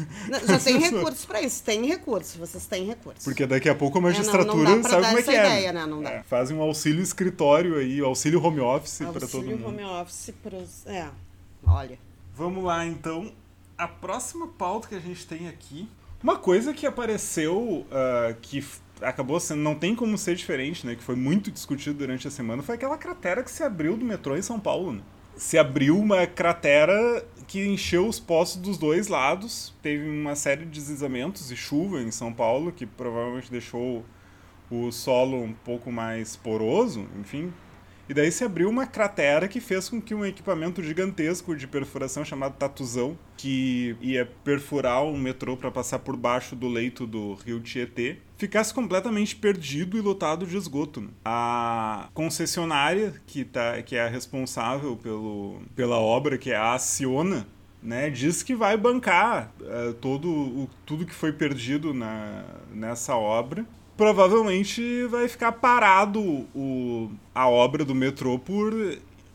[0.47, 3.23] Já tem recursos para isso, tem recursos, vocês têm recursos.
[3.23, 5.33] Porque daqui a pouco a magistratura é, não, não sabe como é que é.
[5.33, 5.85] Ideia, né?
[5.85, 6.09] Não dá.
[6.09, 9.63] É, fazem um auxílio escritório aí, auxílio home office para todo mundo.
[9.63, 10.87] Auxílio home office para os...
[10.87, 11.07] É,
[11.67, 11.99] olha.
[12.35, 13.31] Vamos lá, então.
[13.77, 15.87] A próxima pauta que a gente tem aqui
[16.23, 18.65] uma coisa que apareceu, uh, que
[19.01, 20.95] acabou sendo, não tem como ser diferente, né?
[20.95, 24.37] Que foi muito discutido durante a semana, foi aquela cratera que se abriu do metrô
[24.37, 24.93] em São Paulo.
[24.93, 25.01] Né?
[25.35, 29.73] Se abriu uma cratera que encheu os poços dos dois lados.
[29.81, 34.05] Teve uma série de deslizamentos e chuva em São Paulo, que provavelmente deixou
[34.71, 37.53] o solo um pouco mais poroso, enfim,
[38.07, 42.25] e daí se abriu uma cratera que fez com que um equipamento gigantesco de perfuração
[42.25, 47.61] chamado Tatuzão, que ia perfurar um metrô para passar por baixo do leito do rio
[47.61, 51.09] Tietê, ficasse completamente perdido e lotado de esgoto.
[51.23, 57.47] A concessionária, que, tá, que é a responsável pelo, pela obra, que é a Aciona,
[57.81, 63.65] né, diz que vai bancar uh, todo o, tudo que foi perdido na, nessa obra
[63.97, 66.21] provavelmente vai ficar parado
[66.55, 68.73] o, a obra do metrô por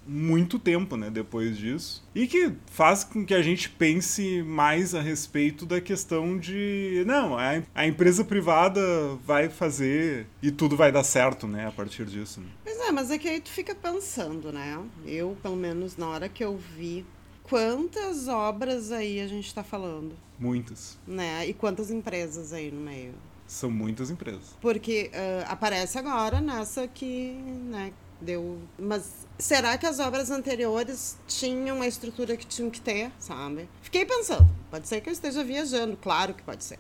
[0.09, 2.03] muito tempo, né, depois disso.
[2.15, 7.37] E que faz com que a gente pense mais a respeito da questão de, não,
[7.39, 8.81] a, a empresa privada
[9.25, 12.41] vai fazer e tudo vai dar certo, né, a partir disso.
[12.41, 12.47] Né?
[12.65, 14.81] Pois é, mas é que aí tu fica pensando, né?
[15.05, 17.05] Eu, pelo menos na hora que eu vi
[17.43, 20.15] quantas obras aí a gente está falando?
[20.39, 20.99] Muitas.
[21.07, 21.47] Né?
[21.49, 23.15] E quantas empresas aí no meio?
[23.49, 24.55] São muitas empresas.
[24.61, 28.59] Porque uh, aparece agora nessa que, né, deu.
[28.79, 33.67] Mas será que as obras anteriores tinham a estrutura que tinham que ter, sabe?
[33.81, 34.47] Fiquei pensando.
[34.71, 36.79] Pode ser que eu esteja viajando, claro que pode ser.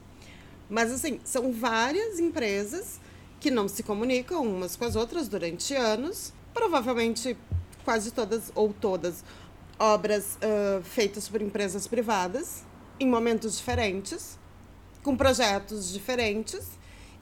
[0.68, 3.00] Mas assim, são várias empresas
[3.40, 7.34] que não se comunicam umas com as outras durante anos, provavelmente
[7.82, 9.24] quase todas ou todas
[9.78, 12.62] obras uh, feitas por empresas privadas
[13.00, 14.38] em momentos diferentes
[15.08, 16.68] com projetos diferentes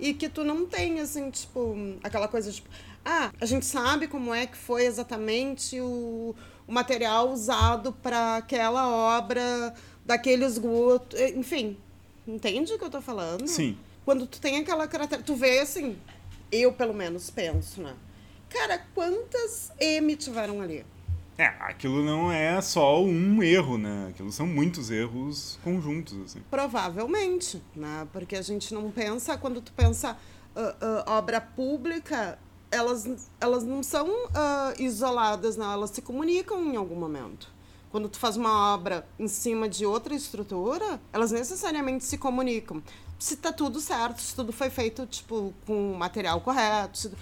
[0.01, 2.69] e que tu não tem, assim, tipo, aquela coisa, tipo,
[3.05, 6.35] ah, a gente sabe como é que foi exatamente o,
[6.67, 9.73] o material usado para aquela obra,
[10.05, 11.77] daquele esgoto, enfim.
[12.27, 13.47] Entende o que eu tô falando?
[13.47, 13.79] Sim.
[14.05, 15.97] Quando tu tem aquela característica, tu vê assim,
[16.51, 17.95] eu pelo menos penso, né?
[18.49, 20.85] Cara, quantas M tiveram ali?
[21.39, 24.09] É, aquilo não é só um erro, né?
[24.09, 26.41] Aquilo são muitos erros conjuntos, assim.
[26.51, 28.09] Provavelmente, né?
[28.11, 30.17] Porque a gente não pensa, quando tu pensa
[30.57, 32.39] uh, uh, obra pública,
[32.71, 33.07] elas,
[33.39, 35.71] elas não são uh, isoladas, não.
[35.71, 37.55] Elas se comunicam em algum momento.
[37.91, 42.83] Quando tu faz uma obra em cima de outra estrutura, elas necessariamente se comunicam.
[43.19, 47.13] Se tá tudo certo, se tudo foi feito, tipo, com o material correto, se...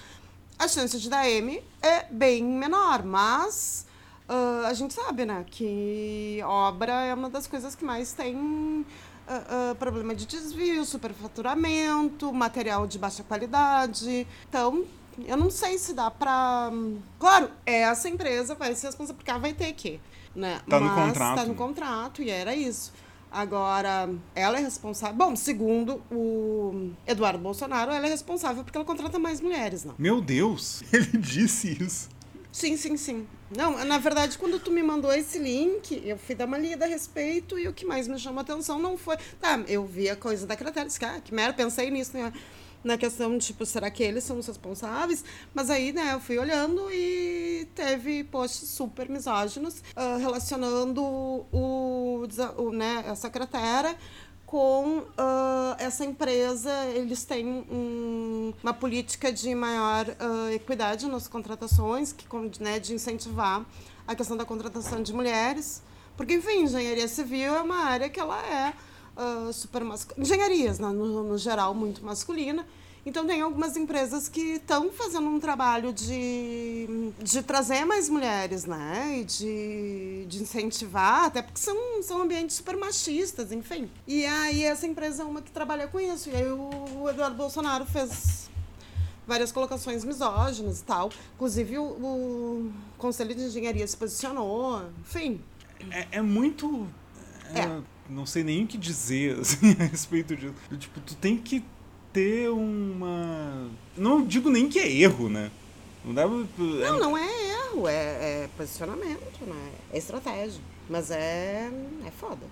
[0.57, 3.87] a chance de dar M é bem menor, mas
[4.29, 9.73] Uh, a gente sabe, né, que obra é uma das coisas que mais tem uh,
[9.73, 14.27] uh, problema de desvio, superfaturamento, material de baixa qualidade.
[14.49, 14.85] Então,
[15.27, 16.71] eu não sei se dá pra.
[17.19, 20.01] Claro, essa empresa vai ser responsável, porque ela vai ter que.
[20.35, 20.61] Né?
[20.69, 21.37] Tá no Mas contrato.
[21.37, 22.93] Tá no contrato, e era isso.
[23.31, 25.17] Agora, ela é responsável.
[25.17, 29.95] Bom, segundo o Eduardo Bolsonaro, ela é responsável porque ela contrata mais mulheres, não.
[29.99, 32.09] Meu Deus, ele disse isso.
[32.55, 33.27] Sim, sim, sim.
[33.51, 36.89] Não, na verdade, quando tu me mandou esse link, eu fui dar uma lida a
[36.89, 39.17] respeito e o que mais me chamou a atenção não foi.
[39.41, 42.33] Tá, eu vi a coisa da cratera, disse, ah, que merda, pensei nisso, né?
[42.85, 45.25] Na questão de, tipo, será que eles são os responsáveis?
[45.53, 52.71] Mas aí, né, eu fui olhando e teve posts super misóginos uh, relacionando o, o,
[52.71, 53.97] né, essa cratera
[54.55, 55.05] com uh,
[55.79, 62.25] essa empresa, eles têm um, uma política de maior uh, equidade nas contratações, que,
[62.61, 63.67] né, de incentivar
[64.07, 65.83] a questão da contratação de mulheres.
[66.17, 68.75] Porque, enfim, engenharia civil é uma área que ela é
[69.21, 70.25] uh, super masculina.
[70.25, 72.65] Engenharias, né, no, no geral, muito masculina.
[73.07, 79.19] Então, tem algumas empresas que estão fazendo um trabalho de, de trazer mais mulheres, né?
[79.21, 83.91] E de, de incentivar, até porque são, são ambientes super machistas, enfim.
[84.07, 86.31] E aí, essa empresa é uma que trabalha com isso.
[86.31, 88.49] E aí, o Eduardo Bolsonaro fez
[89.27, 91.11] várias colocações misóginas e tal.
[91.35, 95.41] Inclusive, o, o Conselho de Engenharia se posicionou, enfim.
[95.91, 96.89] É, é muito.
[97.55, 97.83] É, é.
[98.09, 100.55] Não sei nem o que dizer assim, a respeito disso.
[100.79, 101.65] Tipo, tu tem que
[102.15, 103.69] ter uma.
[103.97, 105.51] Não digo nem que é erro, né?
[106.05, 106.23] Não, dá...
[106.23, 107.93] É não, não é erro, é,
[108.45, 109.73] é posicionamento, né?
[109.93, 110.61] É estratégia.
[110.89, 111.71] Mas é,
[112.07, 112.47] é foda.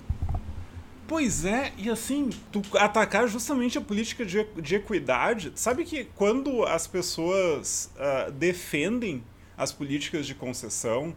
[1.06, 5.52] Pois é, e assim, tu atacar justamente a política de, de equidade.
[5.54, 9.22] Sabe que quando as pessoas uh, defendem
[9.56, 11.14] as políticas de concessão,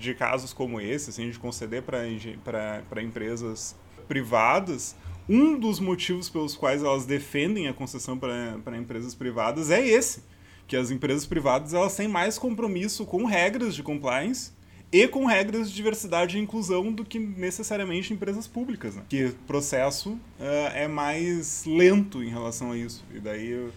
[0.00, 3.76] de, casos como esse, assim, de conceder para empresas
[4.08, 4.96] privadas,
[5.28, 10.22] um dos motivos pelos quais elas defendem a concessão para empresas privadas é esse,
[10.66, 14.52] que as empresas privadas elas têm mais compromisso com regras de compliance
[14.92, 19.02] e com regras de diversidade e inclusão do que necessariamente empresas públicas, né?
[19.08, 23.04] que o processo uh, é mais lento em relação a isso.
[23.12, 23.68] E daí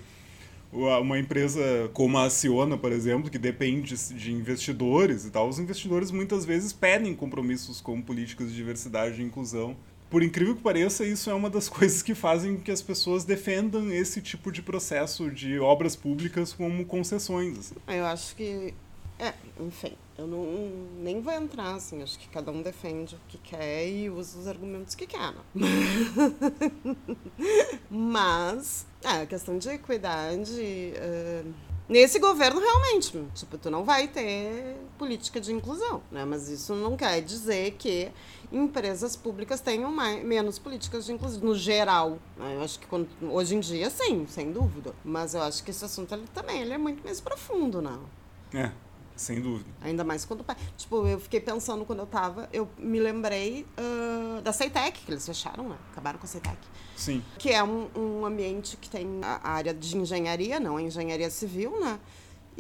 [0.72, 6.12] uma empresa como a Ciona, por exemplo, que depende de investidores e tal, os investidores
[6.12, 9.76] muitas vezes pedem compromissos com políticas de diversidade e inclusão
[10.10, 13.92] por incrível que pareça, isso é uma das coisas que fazem que as pessoas defendam
[13.92, 17.58] esse tipo de processo de obras públicas como concessões.
[17.58, 17.76] Assim.
[17.88, 18.74] Eu acho que.
[19.20, 20.46] É, enfim, eu não,
[21.02, 24.48] nem vou entrar, assim, acho que cada um defende o que quer e usa os
[24.48, 25.34] argumentos que quer.
[25.54, 25.68] Né?
[27.92, 30.52] Mas, é, a questão de equidade.
[30.52, 31.54] Uh,
[31.90, 36.24] nesse governo, realmente, tipo, tu não vai ter política de inclusão, né?
[36.24, 38.12] Mas isso não quer dizer que
[38.52, 42.20] empresas públicas tenham mais, menos políticas de inclusão, no geral.
[42.38, 42.56] Né?
[42.56, 44.94] Eu acho que quando, hoje em dia, sim, sem dúvida.
[45.04, 48.02] Mas eu acho que esse assunto ele, também ele é muito mais profundo, não?
[48.54, 48.72] É.
[49.16, 49.70] Sem dúvida.
[49.82, 50.46] Ainda mais quando.
[50.78, 55.26] Tipo, eu fiquei pensando quando eu tava, eu me lembrei uh, da Ceitec, que eles
[55.26, 55.78] fecharam, né?
[55.92, 56.58] Acabaram com a Ceitec.
[56.96, 57.22] Sim.
[57.38, 61.78] Que é um, um ambiente que tem a área de engenharia, não a engenharia civil,
[61.82, 62.00] né?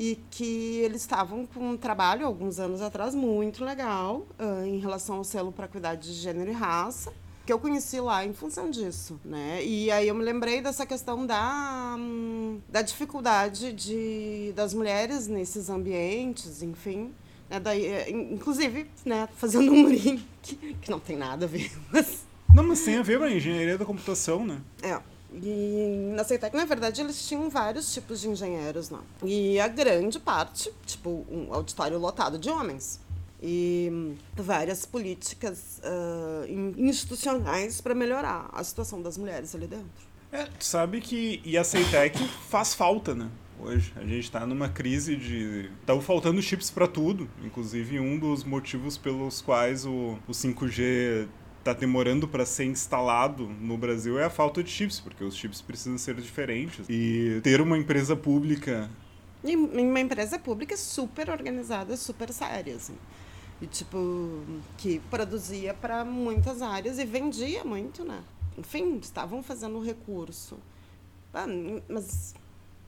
[0.02, 5.18] E que eles estavam com um trabalho, alguns anos atrás, muito legal uh, em relação
[5.18, 7.12] ao selo para cuidar de gênero e raça
[7.46, 9.66] que eu conheci lá em função disso, né?
[9.66, 15.68] E aí eu me lembrei dessa questão da, hum, da dificuldade de, das mulheres nesses
[15.68, 17.12] ambientes, enfim.
[17.50, 17.60] Né?
[17.60, 20.24] Daí, é, inclusive, né, fazendo um link
[20.80, 22.20] que não tem nada a ver, mas...
[22.54, 24.62] Não, mas tem a ver com a engenharia da computação, né?
[24.84, 25.00] É.
[25.34, 29.02] E na Ceitec, na verdade, eles tinham vários tipos de engenheiros lá.
[29.24, 33.00] E a grande parte, tipo, um auditório lotado de homens
[33.42, 40.10] e várias políticas uh, institucionais para melhorar a situação das mulheres ali dentro.
[40.32, 42.18] É, tu sabe que e a Ceitec
[42.50, 43.30] faz falta, né?
[43.60, 48.44] Hoje a gente está numa crise de estão faltando chips para tudo, inclusive um dos
[48.44, 51.28] motivos pelos quais o, o 5G
[51.60, 55.62] está demorando para ser instalado no Brasil é a falta de chips, porque os chips
[55.62, 56.86] precisam ser diferentes.
[56.89, 58.89] E ter uma empresa pública
[59.43, 62.98] e uma empresa pública super organizada, super séria, assim.
[63.62, 64.43] E, tipo,
[64.78, 68.22] que produzia para muitas áreas e vendia muito, né?
[68.58, 70.58] Enfim, estavam fazendo recurso.
[71.34, 71.45] Ah,
[71.88, 72.34] mas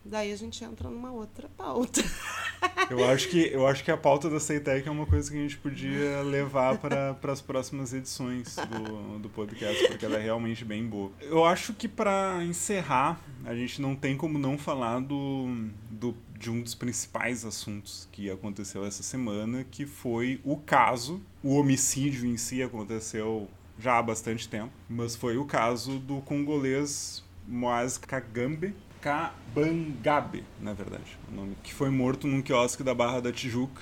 [0.03, 2.01] daí a gente entra numa outra pauta.
[2.89, 5.41] Eu acho que, eu acho que a pauta da Ceitec é uma coisa que a
[5.41, 10.85] gente podia levar para as próximas edições do, do podcast, porque ela é realmente bem
[10.85, 11.09] boa.
[11.21, 16.49] Eu acho que para encerrar, a gente não tem como não falar do, do de
[16.49, 22.35] um dos principais assuntos que aconteceu essa semana, que foi o caso, o homicídio em
[22.35, 23.47] si aconteceu
[23.77, 31.17] já há bastante tempo, mas foi o caso do congolês Moaz Kagambe, Kabangabe, na verdade,
[31.31, 33.81] o nome, que foi morto num quiosque da Barra da Tijuca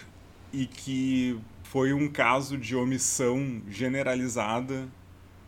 [0.54, 4.88] e que foi um caso de omissão generalizada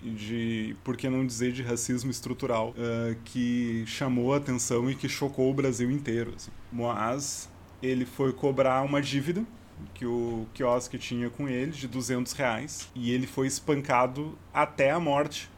[0.03, 5.07] de, por que não dizer, de racismo estrutural, uh, que chamou a atenção e que
[5.07, 6.34] chocou o Brasil inteiro.
[6.36, 6.51] Assim.
[6.71, 7.49] Moaz,
[7.81, 9.45] ele foi cobrar uma dívida
[9.93, 14.99] que o quiosque tinha com ele, de 200 reais, e ele foi espancado até a
[14.99, 15.49] morte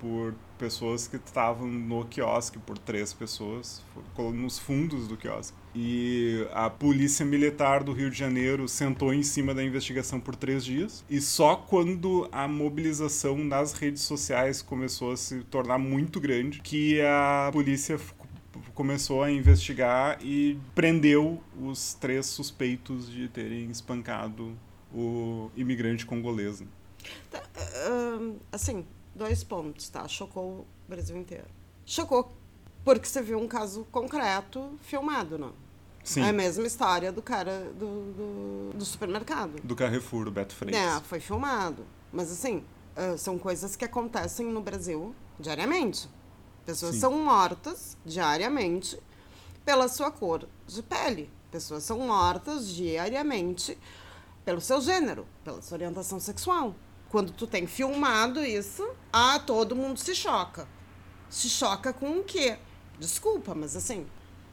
[0.00, 3.82] por pessoas que estavam no quiosque, por três pessoas,
[4.34, 5.56] nos fundos do quiosque.
[5.74, 10.64] E a polícia militar do Rio de Janeiro sentou em cima da investigação por três
[10.64, 11.04] dias.
[11.08, 17.00] E só quando a mobilização nas redes sociais começou a se tornar muito grande que
[17.00, 17.98] a polícia
[18.74, 24.56] começou a investigar e prendeu os três suspeitos de terem espancado
[24.92, 26.62] o imigrante congolês.
[27.30, 27.42] Tá,
[27.90, 28.84] uh, assim,
[29.18, 30.06] dois pontos, tá?
[30.08, 31.48] Chocou o Brasil inteiro.
[31.84, 32.32] Chocou
[32.84, 35.52] porque você viu um caso concreto filmado, não?
[36.02, 36.22] Sim.
[36.22, 39.60] É a mesma história do cara do, do, do supermercado.
[39.62, 40.80] Do Carrefour, do Beto Freitas.
[40.80, 41.84] É, foi filmado.
[42.10, 42.64] Mas assim,
[42.96, 46.08] uh, são coisas que acontecem no Brasil diariamente.
[46.64, 47.00] Pessoas Sim.
[47.00, 48.98] são mortas diariamente
[49.66, 51.30] pela sua cor de pele.
[51.50, 53.76] Pessoas são mortas diariamente
[54.46, 56.74] pelo seu gênero, pela sua orientação sexual.
[57.10, 60.68] Quando tu tem filmado isso, ah, todo mundo se choca.
[61.30, 62.58] Se choca com o quê?
[62.98, 64.06] Desculpa, mas assim,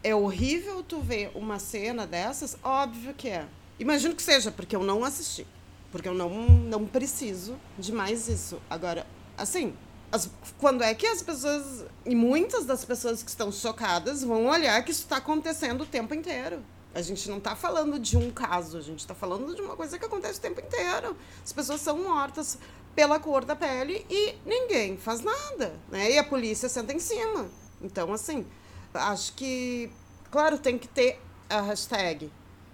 [0.03, 2.57] é horrível tu ver uma cena dessas?
[2.63, 3.47] Óbvio que é.
[3.79, 5.45] Imagino que seja, porque eu não assisti.
[5.91, 8.61] Porque eu não, não preciso de mais isso.
[8.69, 9.05] Agora,
[9.37, 9.75] assim,
[10.11, 14.83] as, quando é que as pessoas, e muitas das pessoas que estão chocadas, vão olhar
[14.83, 16.63] que isso está acontecendo o tempo inteiro?
[16.95, 19.99] A gente não está falando de um caso, a gente está falando de uma coisa
[19.99, 21.13] que acontece o tempo inteiro.
[21.43, 22.57] As pessoas são mortas
[22.95, 26.11] pela cor da pele e ninguém faz nada, né?
[26.11, 27.47] E a polícia senta em cima.
[27.81, 28.45] Então, assim,
[28.93, 29.91] acho que,
[30.31, 32.31] claro, tem que ter a hashtag,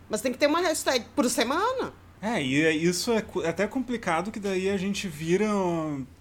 [0.07, 1.91] mas tem que ter uma hashtag por semana.
[2.21, 5.47] É, e é, isso é até complicado que daí a gente vira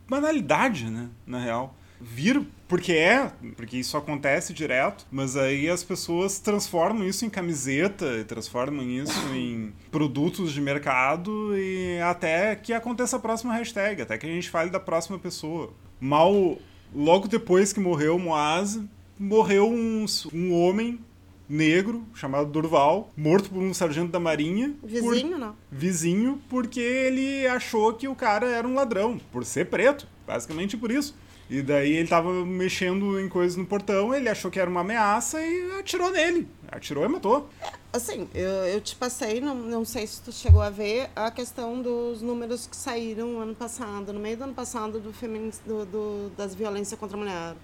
[0.09, 1.75] banalidade, né, na real.
[2.01, 8.25] Vir porque é, porque isso acontece direto, mas aí as pessoas transformam isso em camiseta,
[8.29, 14.25] transformam isso em produtos de mercado e até que aconteça a próxima hashtag, até que
[14.25, 15.73] a gente fale da próxima pessoa.
[16.01, 16.59] Mal,
[16.95, 18.79] logo depois que morreu o Moaz,
[19.19, 21.01] morreu um, um homem
[21.49, 24.73] negro chamado Durval, morto por um sargento da marinha.
[24.83, 25.57] Vizinho, por, não?
[25.71, 30.93] Vizinho, porque ele achou que o cara era um ladrão, por ser preto, basicamente por
[30.93, 31.17] isso.
[31.51, 35.45] E daí ele tava mexendo em coisas no portão, ele achou que era uma ameaça
[35.45, 36.47] e atirou nele.
[36.69, 37.51] Atirou e matou.
[37.93, 41.83] Assim, eu, eu te passei, não, não sei se tu chegou a ver, a questão
[41.83, 46.31] dos números que saíram ano passado, no meio do ano passado, do, femin, do, do
[46.37, 47.57] das violências contra a mulher.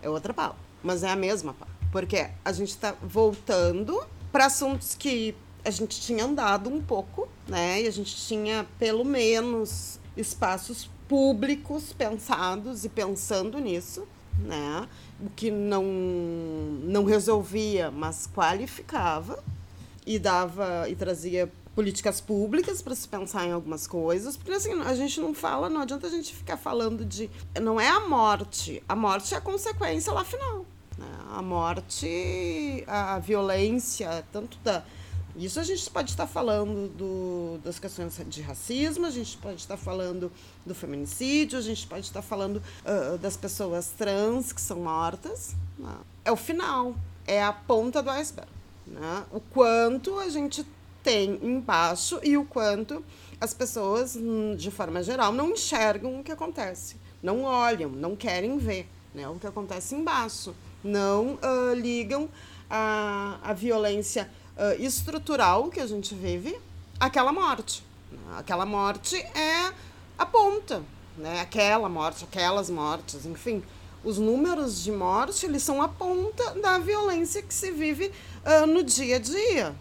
[0.00, 1.68] É outra pau, mas é a mesma pau.
[1.92, 7.82] Porque a gente está voltando para assuntos que a gente tinha andado um pouco, né?
[7.82, 14.06] E a gente tinha pelo menos espaços públicos pensados e pensando nisso,
[14.38, 14.86] né?
[15.20, 15.84] O que não
[16.84, 19.42] não resolvia, mas qualificava
[20.06, 24.94] e dava e trazia políticas públicas para se pensar em algumas coisas, porque assim, a
[24.94, 27.30] gente não fala, não adianta a gente ficar falando de
[27.62, 30.66] não é a morte, a morte é a consequência lá final.
[30.98, 31.06] Né?
[31.30, 34.82] A morte, a violência, tanto da
[35.36, 39.76] isso a gente pode estar falando do, das questões de racismo, a gente pode estar
[39.76, 40.32] falando
[40.66, 45.54] do feminicídio, a gente pode estar falando uh, das pessoas trans que são mortas.
[45.78, 45.94] Né?
[46.24, 46.94] É o final,
[47.26, 48.50] é a ponta do iceberg.
[48.86, 49.24] Né?
[49.30, 50.66] O quanto a gente
[51.02, 53.04] tem embaixo e o quanto
[53.40, 58.58] as pessoas, hum, de forma geral, não enxergam o que acontece, não olham, não querem
[58.58, 62.28] ver né, o que acontece embaixo, não uh, ligam
[62.68, 66.58] a, a violência uh, estrutural que a gente vive
[66.98, 67.82] àquela morte.
[68.36, 69.72] Aquela morte é
[70.18, 70.82] a ponta,
[71.16, 71.40] né?
[71.40, 73.62] aquela morte, aquelas mortes, enfim.
[74.04, 78.12] Os números de morte eles são a ponta da violência que se vive
[78.44, 79.76] uh, no dia a dia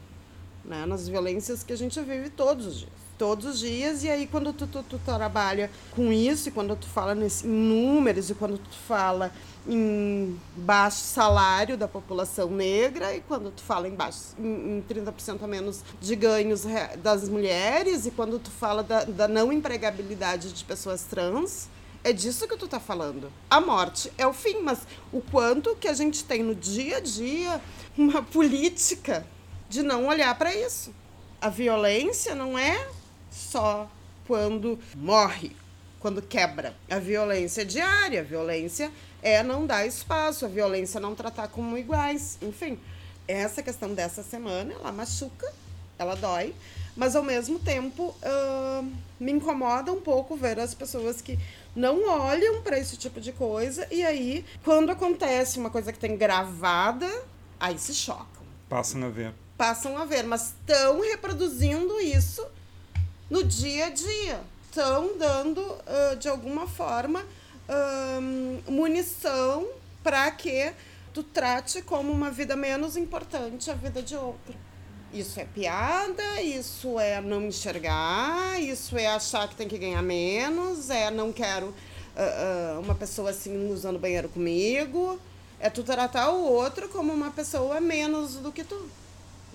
[0.67, 0.85] né?
[0.85, 2.96] nas violências que a gente vive todos os dias.
[3.17, 6.87] Todos os dias, e aí quando tu, tu, tu trabalha com isso, e quando tu
[6.87, 9.31] fala nesse, em números, e quando tu fala
[9.67, 15.43] em baixo salário da população negra, e quando tu fala em, baixo, em, em 30%
[15.43, 16.63] a menos de ganhos
[17.01, 21.67] das mulheres, e quando tu fala da, da não empregabilidade de pessoas trans,
[22.03, 23.31] é disso que tu tá falando.
[23.49, 24.79] A morte é o fim, mas
[25.11, 27.61] o quanto que a gente tem no dia a dia
[27.97, 29.25] uma política
[29.67, 30.93] de não olhar para isso.
[31.41, 32.87] A violência não é
[33.37, 33.89] só
[34.25, 35.55] quando morre,
[35.99, 36.75] quando quebra.
[36.89, 41.47] A violência é diária, a violência é não dar espaço, a violência é não tratar
[41.47, 42.37] como iguais.
[42.41, 42.79] Enfim,
[43.27, 45.51] essa questão dessa semana, ela machuca,
[45.97, 46.53] ela dói,
[46.95, 51.37] mas ao mesmo tempo uh, me incomoda um pouco ver as pessoas que
[51.75, 56.17] não olham para esse tipo de coisa e aí, quando acontece uma coisa que tem
[56.17, 57.07] gravada,
[57.59, 58.25] aí se chocam.
[58.67, 62.45] Passam a ver passam a ver, mas estão reproduzindo isso
[63.29, 64.39] no dia a dia.
[64.69, 67.21] Estão dando, uh, de alguma forma,
[67.67, 69.67] uh, munição
[70.03, 70.71] para que
[71.13, 74.53] tu trate como uma vida menos importante a vida de outro.
[75.11, 80.89] Isso é piada, isso é não enxergar, isso é achar que tem que ganhar menos,
[80.89, 85.19] é não quero uh, uma pessoa assim usando banheiro comigo.
[85.59, 88.89] É tu tratar o outro como uma pessoa menos do que tu.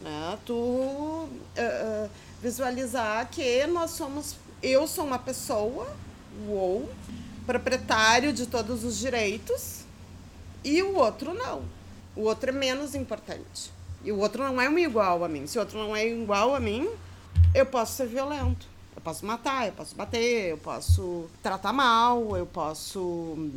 [0.01, 0.39] Né?
[0.45, 2.11] Tu uh, uh,
[2.43, 4.37] visualizar que nós somos.
[4.61, 5.95] Eu sou uma pessoa,
[6.47, 6.91] uou,
[7.47, 9.83] proprietário de todos os direitos,
[10.65, 11.63] e o outro não.
[12.17, 13.71] O outro é menos importante.
[14.05, 15.47] E o outro não é um igual a mim.
[15.47, 16.91] Se o outro não é igual a mim,
[17.55, 18.67] eu posso ser violento.
[18.95, 23.51] Eu posso matar, eu posso bater, eu posso tratar mal, eu posso.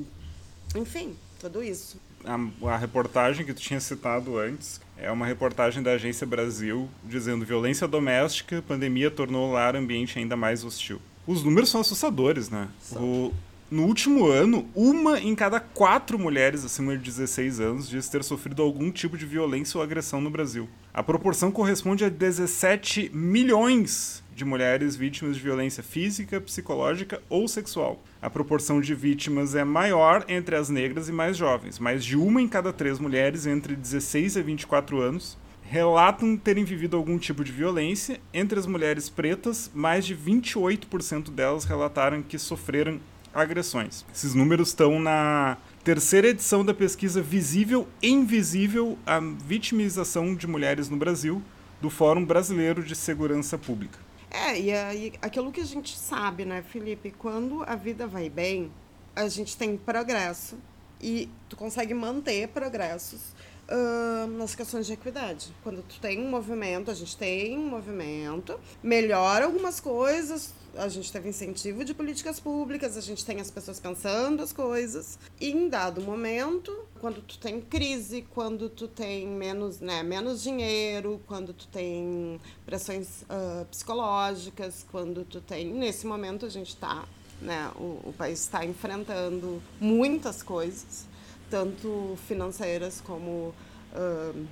[0.76, 5.92] Enfim, tudo isso a, a, reportagem que tu tinha citado antes é uma reportagem da
[5.92, 11.02] Agência Brasil dizendo violência doméstica, pandemia tornou o lar ambiente ainda mais hostil.
[11.28, 12.68] Os números são assustadores, né?
[12.96, 13.34] O,
[13.70, 18.62] no último ano, uma em cada quatro mulheres acima de 16 anos diz ter sofrido
[18.62, 20.70] algum tipo de violência ou agressão no Brasil.
[20.94, 28.04] A proporção corresponde a 17 milhões de mulheres vítimas de violência física, psicológica ou sexual.
[28.22, 31.80] A proporção de vítimas é maior entre as negras e mais jovens.
[31.80, 36.98] Mais de uma em cada três mulheres entre 16 e 24 anos relatam terem vivido
[36.98, 38.20] algum tipo de violência.
[38.34, 43.00] Entre as mulheres pretas, mais de 28% delas relataram que sofreram
[43.34, 44.06] agressões.
[44.14, 50.90] Esses números estão na terceira edição da pesquisa Visível e Invisível a Vitimização de Mulheres
[50.90, 51.42] no Brasil,
[51.82, 54.05] do Fórum Brasileiro de Segurança Pública.
[54.36, 57.10] É, e, aí, aquilo que a gente sabe, né, Felipe?
[57.10, 58.70] Quando a vida vai bem,
[59.16, 60.58] a gente tem progresso
[61.00, 63.34] e tu consegue manter progressos
[63.70, 65.54] uh, nas questões de equidade.
[65.64, 71.12] Quando tu tem um movimento, a gente tem um movimento, melhora algumas coisas, a gente
[71.12, 75.18] teve incentivo de políticas públicas, a gente tem as pessoas pensando as coisas.
[75.40, 81.22] E em dado momento, quando tu tem crise, quando tu tem menos, né, menos dinheiro,
[81.28, 85.74] quando tu tem pressões uh, psicológicas, quando tu tem.
[85.74, 87.06] Nesse momento a gente está,
[87.42, 91.08] né, o, o país está enfrentando muitas coisas,
[91.50, 93.54] tanto financeiras como.
[93.94, 94.46] Uh,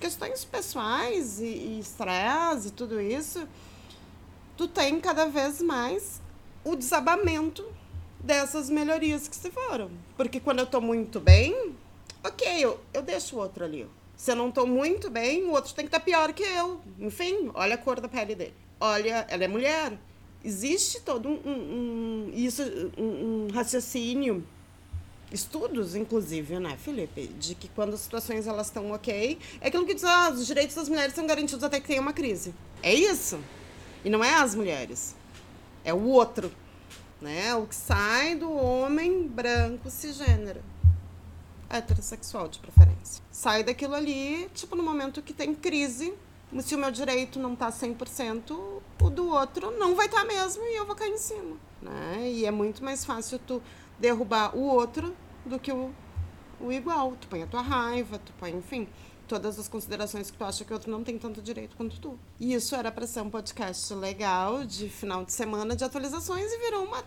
[0.00, 3.46] questões pessoais e estresse e tudo isso,
[4.56, 6.20] tu tem cada vez mais
[6.64, 7.64] o desabamento
[8.20, 9.90] dessas melhorias que se foram.
[10.16, 11.74] Porque quando eu tô muito bem,
[12.22, 13.86] ok, eu, eu deixo o outro ali.
[14.16, 16.80] Se eu não tô muito bem, o outro tem que estar tá pior que eu.
[16.98, 18.54] Enfim, olha a cor da pele dele.
[18.80, 19.98] Olha, ela é mulher.
[20.44, 22.62] Existe todo um, um, um isso,
[22.96, 24.46] um, um raciocínio
[25.32, 29.94] estudos, inclusive, né, Felipe, de que quando as situações elas estão ok, é aquilo que
[29.94, 32.54] diz, ah, os direitos das mulheres são garantidos até que tenha uma crise.
[32.82, 33.38] É isso.
[34.04, 35.16] E não é as mulheres.
[35.84, 36.52] É o outro.
[37.20, 37.54] Né?
[37.54, 40.62] O que sai do homem branco cisgênero.
[41.68, 43.22] Heterossexual, de preferência.
[43.32, 46.14] Sai daquilo ali, tipo, no momento que tem crise.
[46.60, 48.52] Se o meu direito não tá 100%,
[49.00, 51.56] o do outro não vai estar tá mesmo e eu vou cair em cima.
[51.86, 52.30] Né?
[52.30, 53.62] E é muito mais fácil tu
[53.98, 55.14] derrubar o outro
[55.44, 55.90] do que o,
[56.60, 57.16] o igual.
[57.20, 58.88] Tu põe a tua raiva, tu põe, enfim,
[59.26, 62.18] todas as considerações que tu acha que o outro não tem tanto direito quanto tu.
[62.40, 66.58] E isso era para ser um podcast legal de final de semana de atualizações e
[66.58, 67.04] virou uma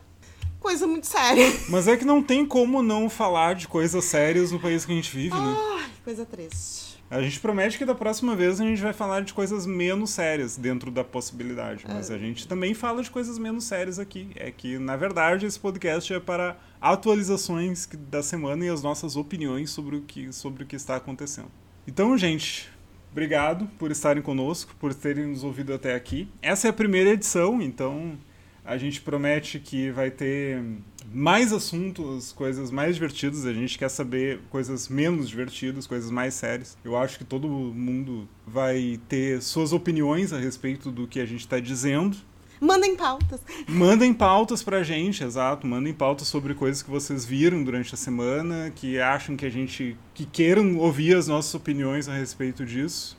[0.59, 1.45] coisa muito séria.
[1.69, 4.95] Mas é que não tem como não falar de coisas sérias no país que a
[4.95, 5.57] gente vive, né?
[5.79, 6.88] Ai, coisa triste.
[7.11, 10.55] A gente promete que da próxima vez a gente vai falar de coisas menos sérias
[10.55, 11.83] dentro da possibilidade.
[11.87, 12.15] Mas é.
[12.15, 14.29] a gente também fala de coisas menos sérias aqui.
[14.35, 19.71] É que, na verdade, esse podcast é para atualizações da semana e as nossas opiniões
[19.71, 21.49] sobre o que, sobre o que está acontecendo.
[21.87, 22.69] Então, gente,
[23.11, 26.27] obrigado por estarem conosco, por terem nos ouvido até aqui.
[26.43, 28.19] Essa é a primeira edição, então
[28.63, 30.63] a gente promete que vai ter
[31.11, 33.45] mais assuntos, coisas mais divertidas.
[33.45, 36.77] A gente quer saber coisas menos divertidas, coisas mais sérias.
[36.83, 41.41] Eu acho que todo mundo vai ter suas opiniões a respeito do que a gente
[41.41, 42.17] está dizendo.
[42.61, 43.39] Mandem pautas.
[43.67, 45.65] Mandem pautas pra gente, exato.
[45.65, 49.95] Mandem pautas sobre coisas que vocês viram durante a semana, que acham que a gente.
[50.13, 53.17] que queiram ouvir as nossas opiniões a respeito disso.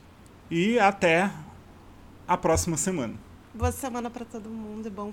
[0.49, 1.31] E até
[2.27, 3.15] a próxima semana.
[3.53, 5.09] Boa semana para todo mundo e bom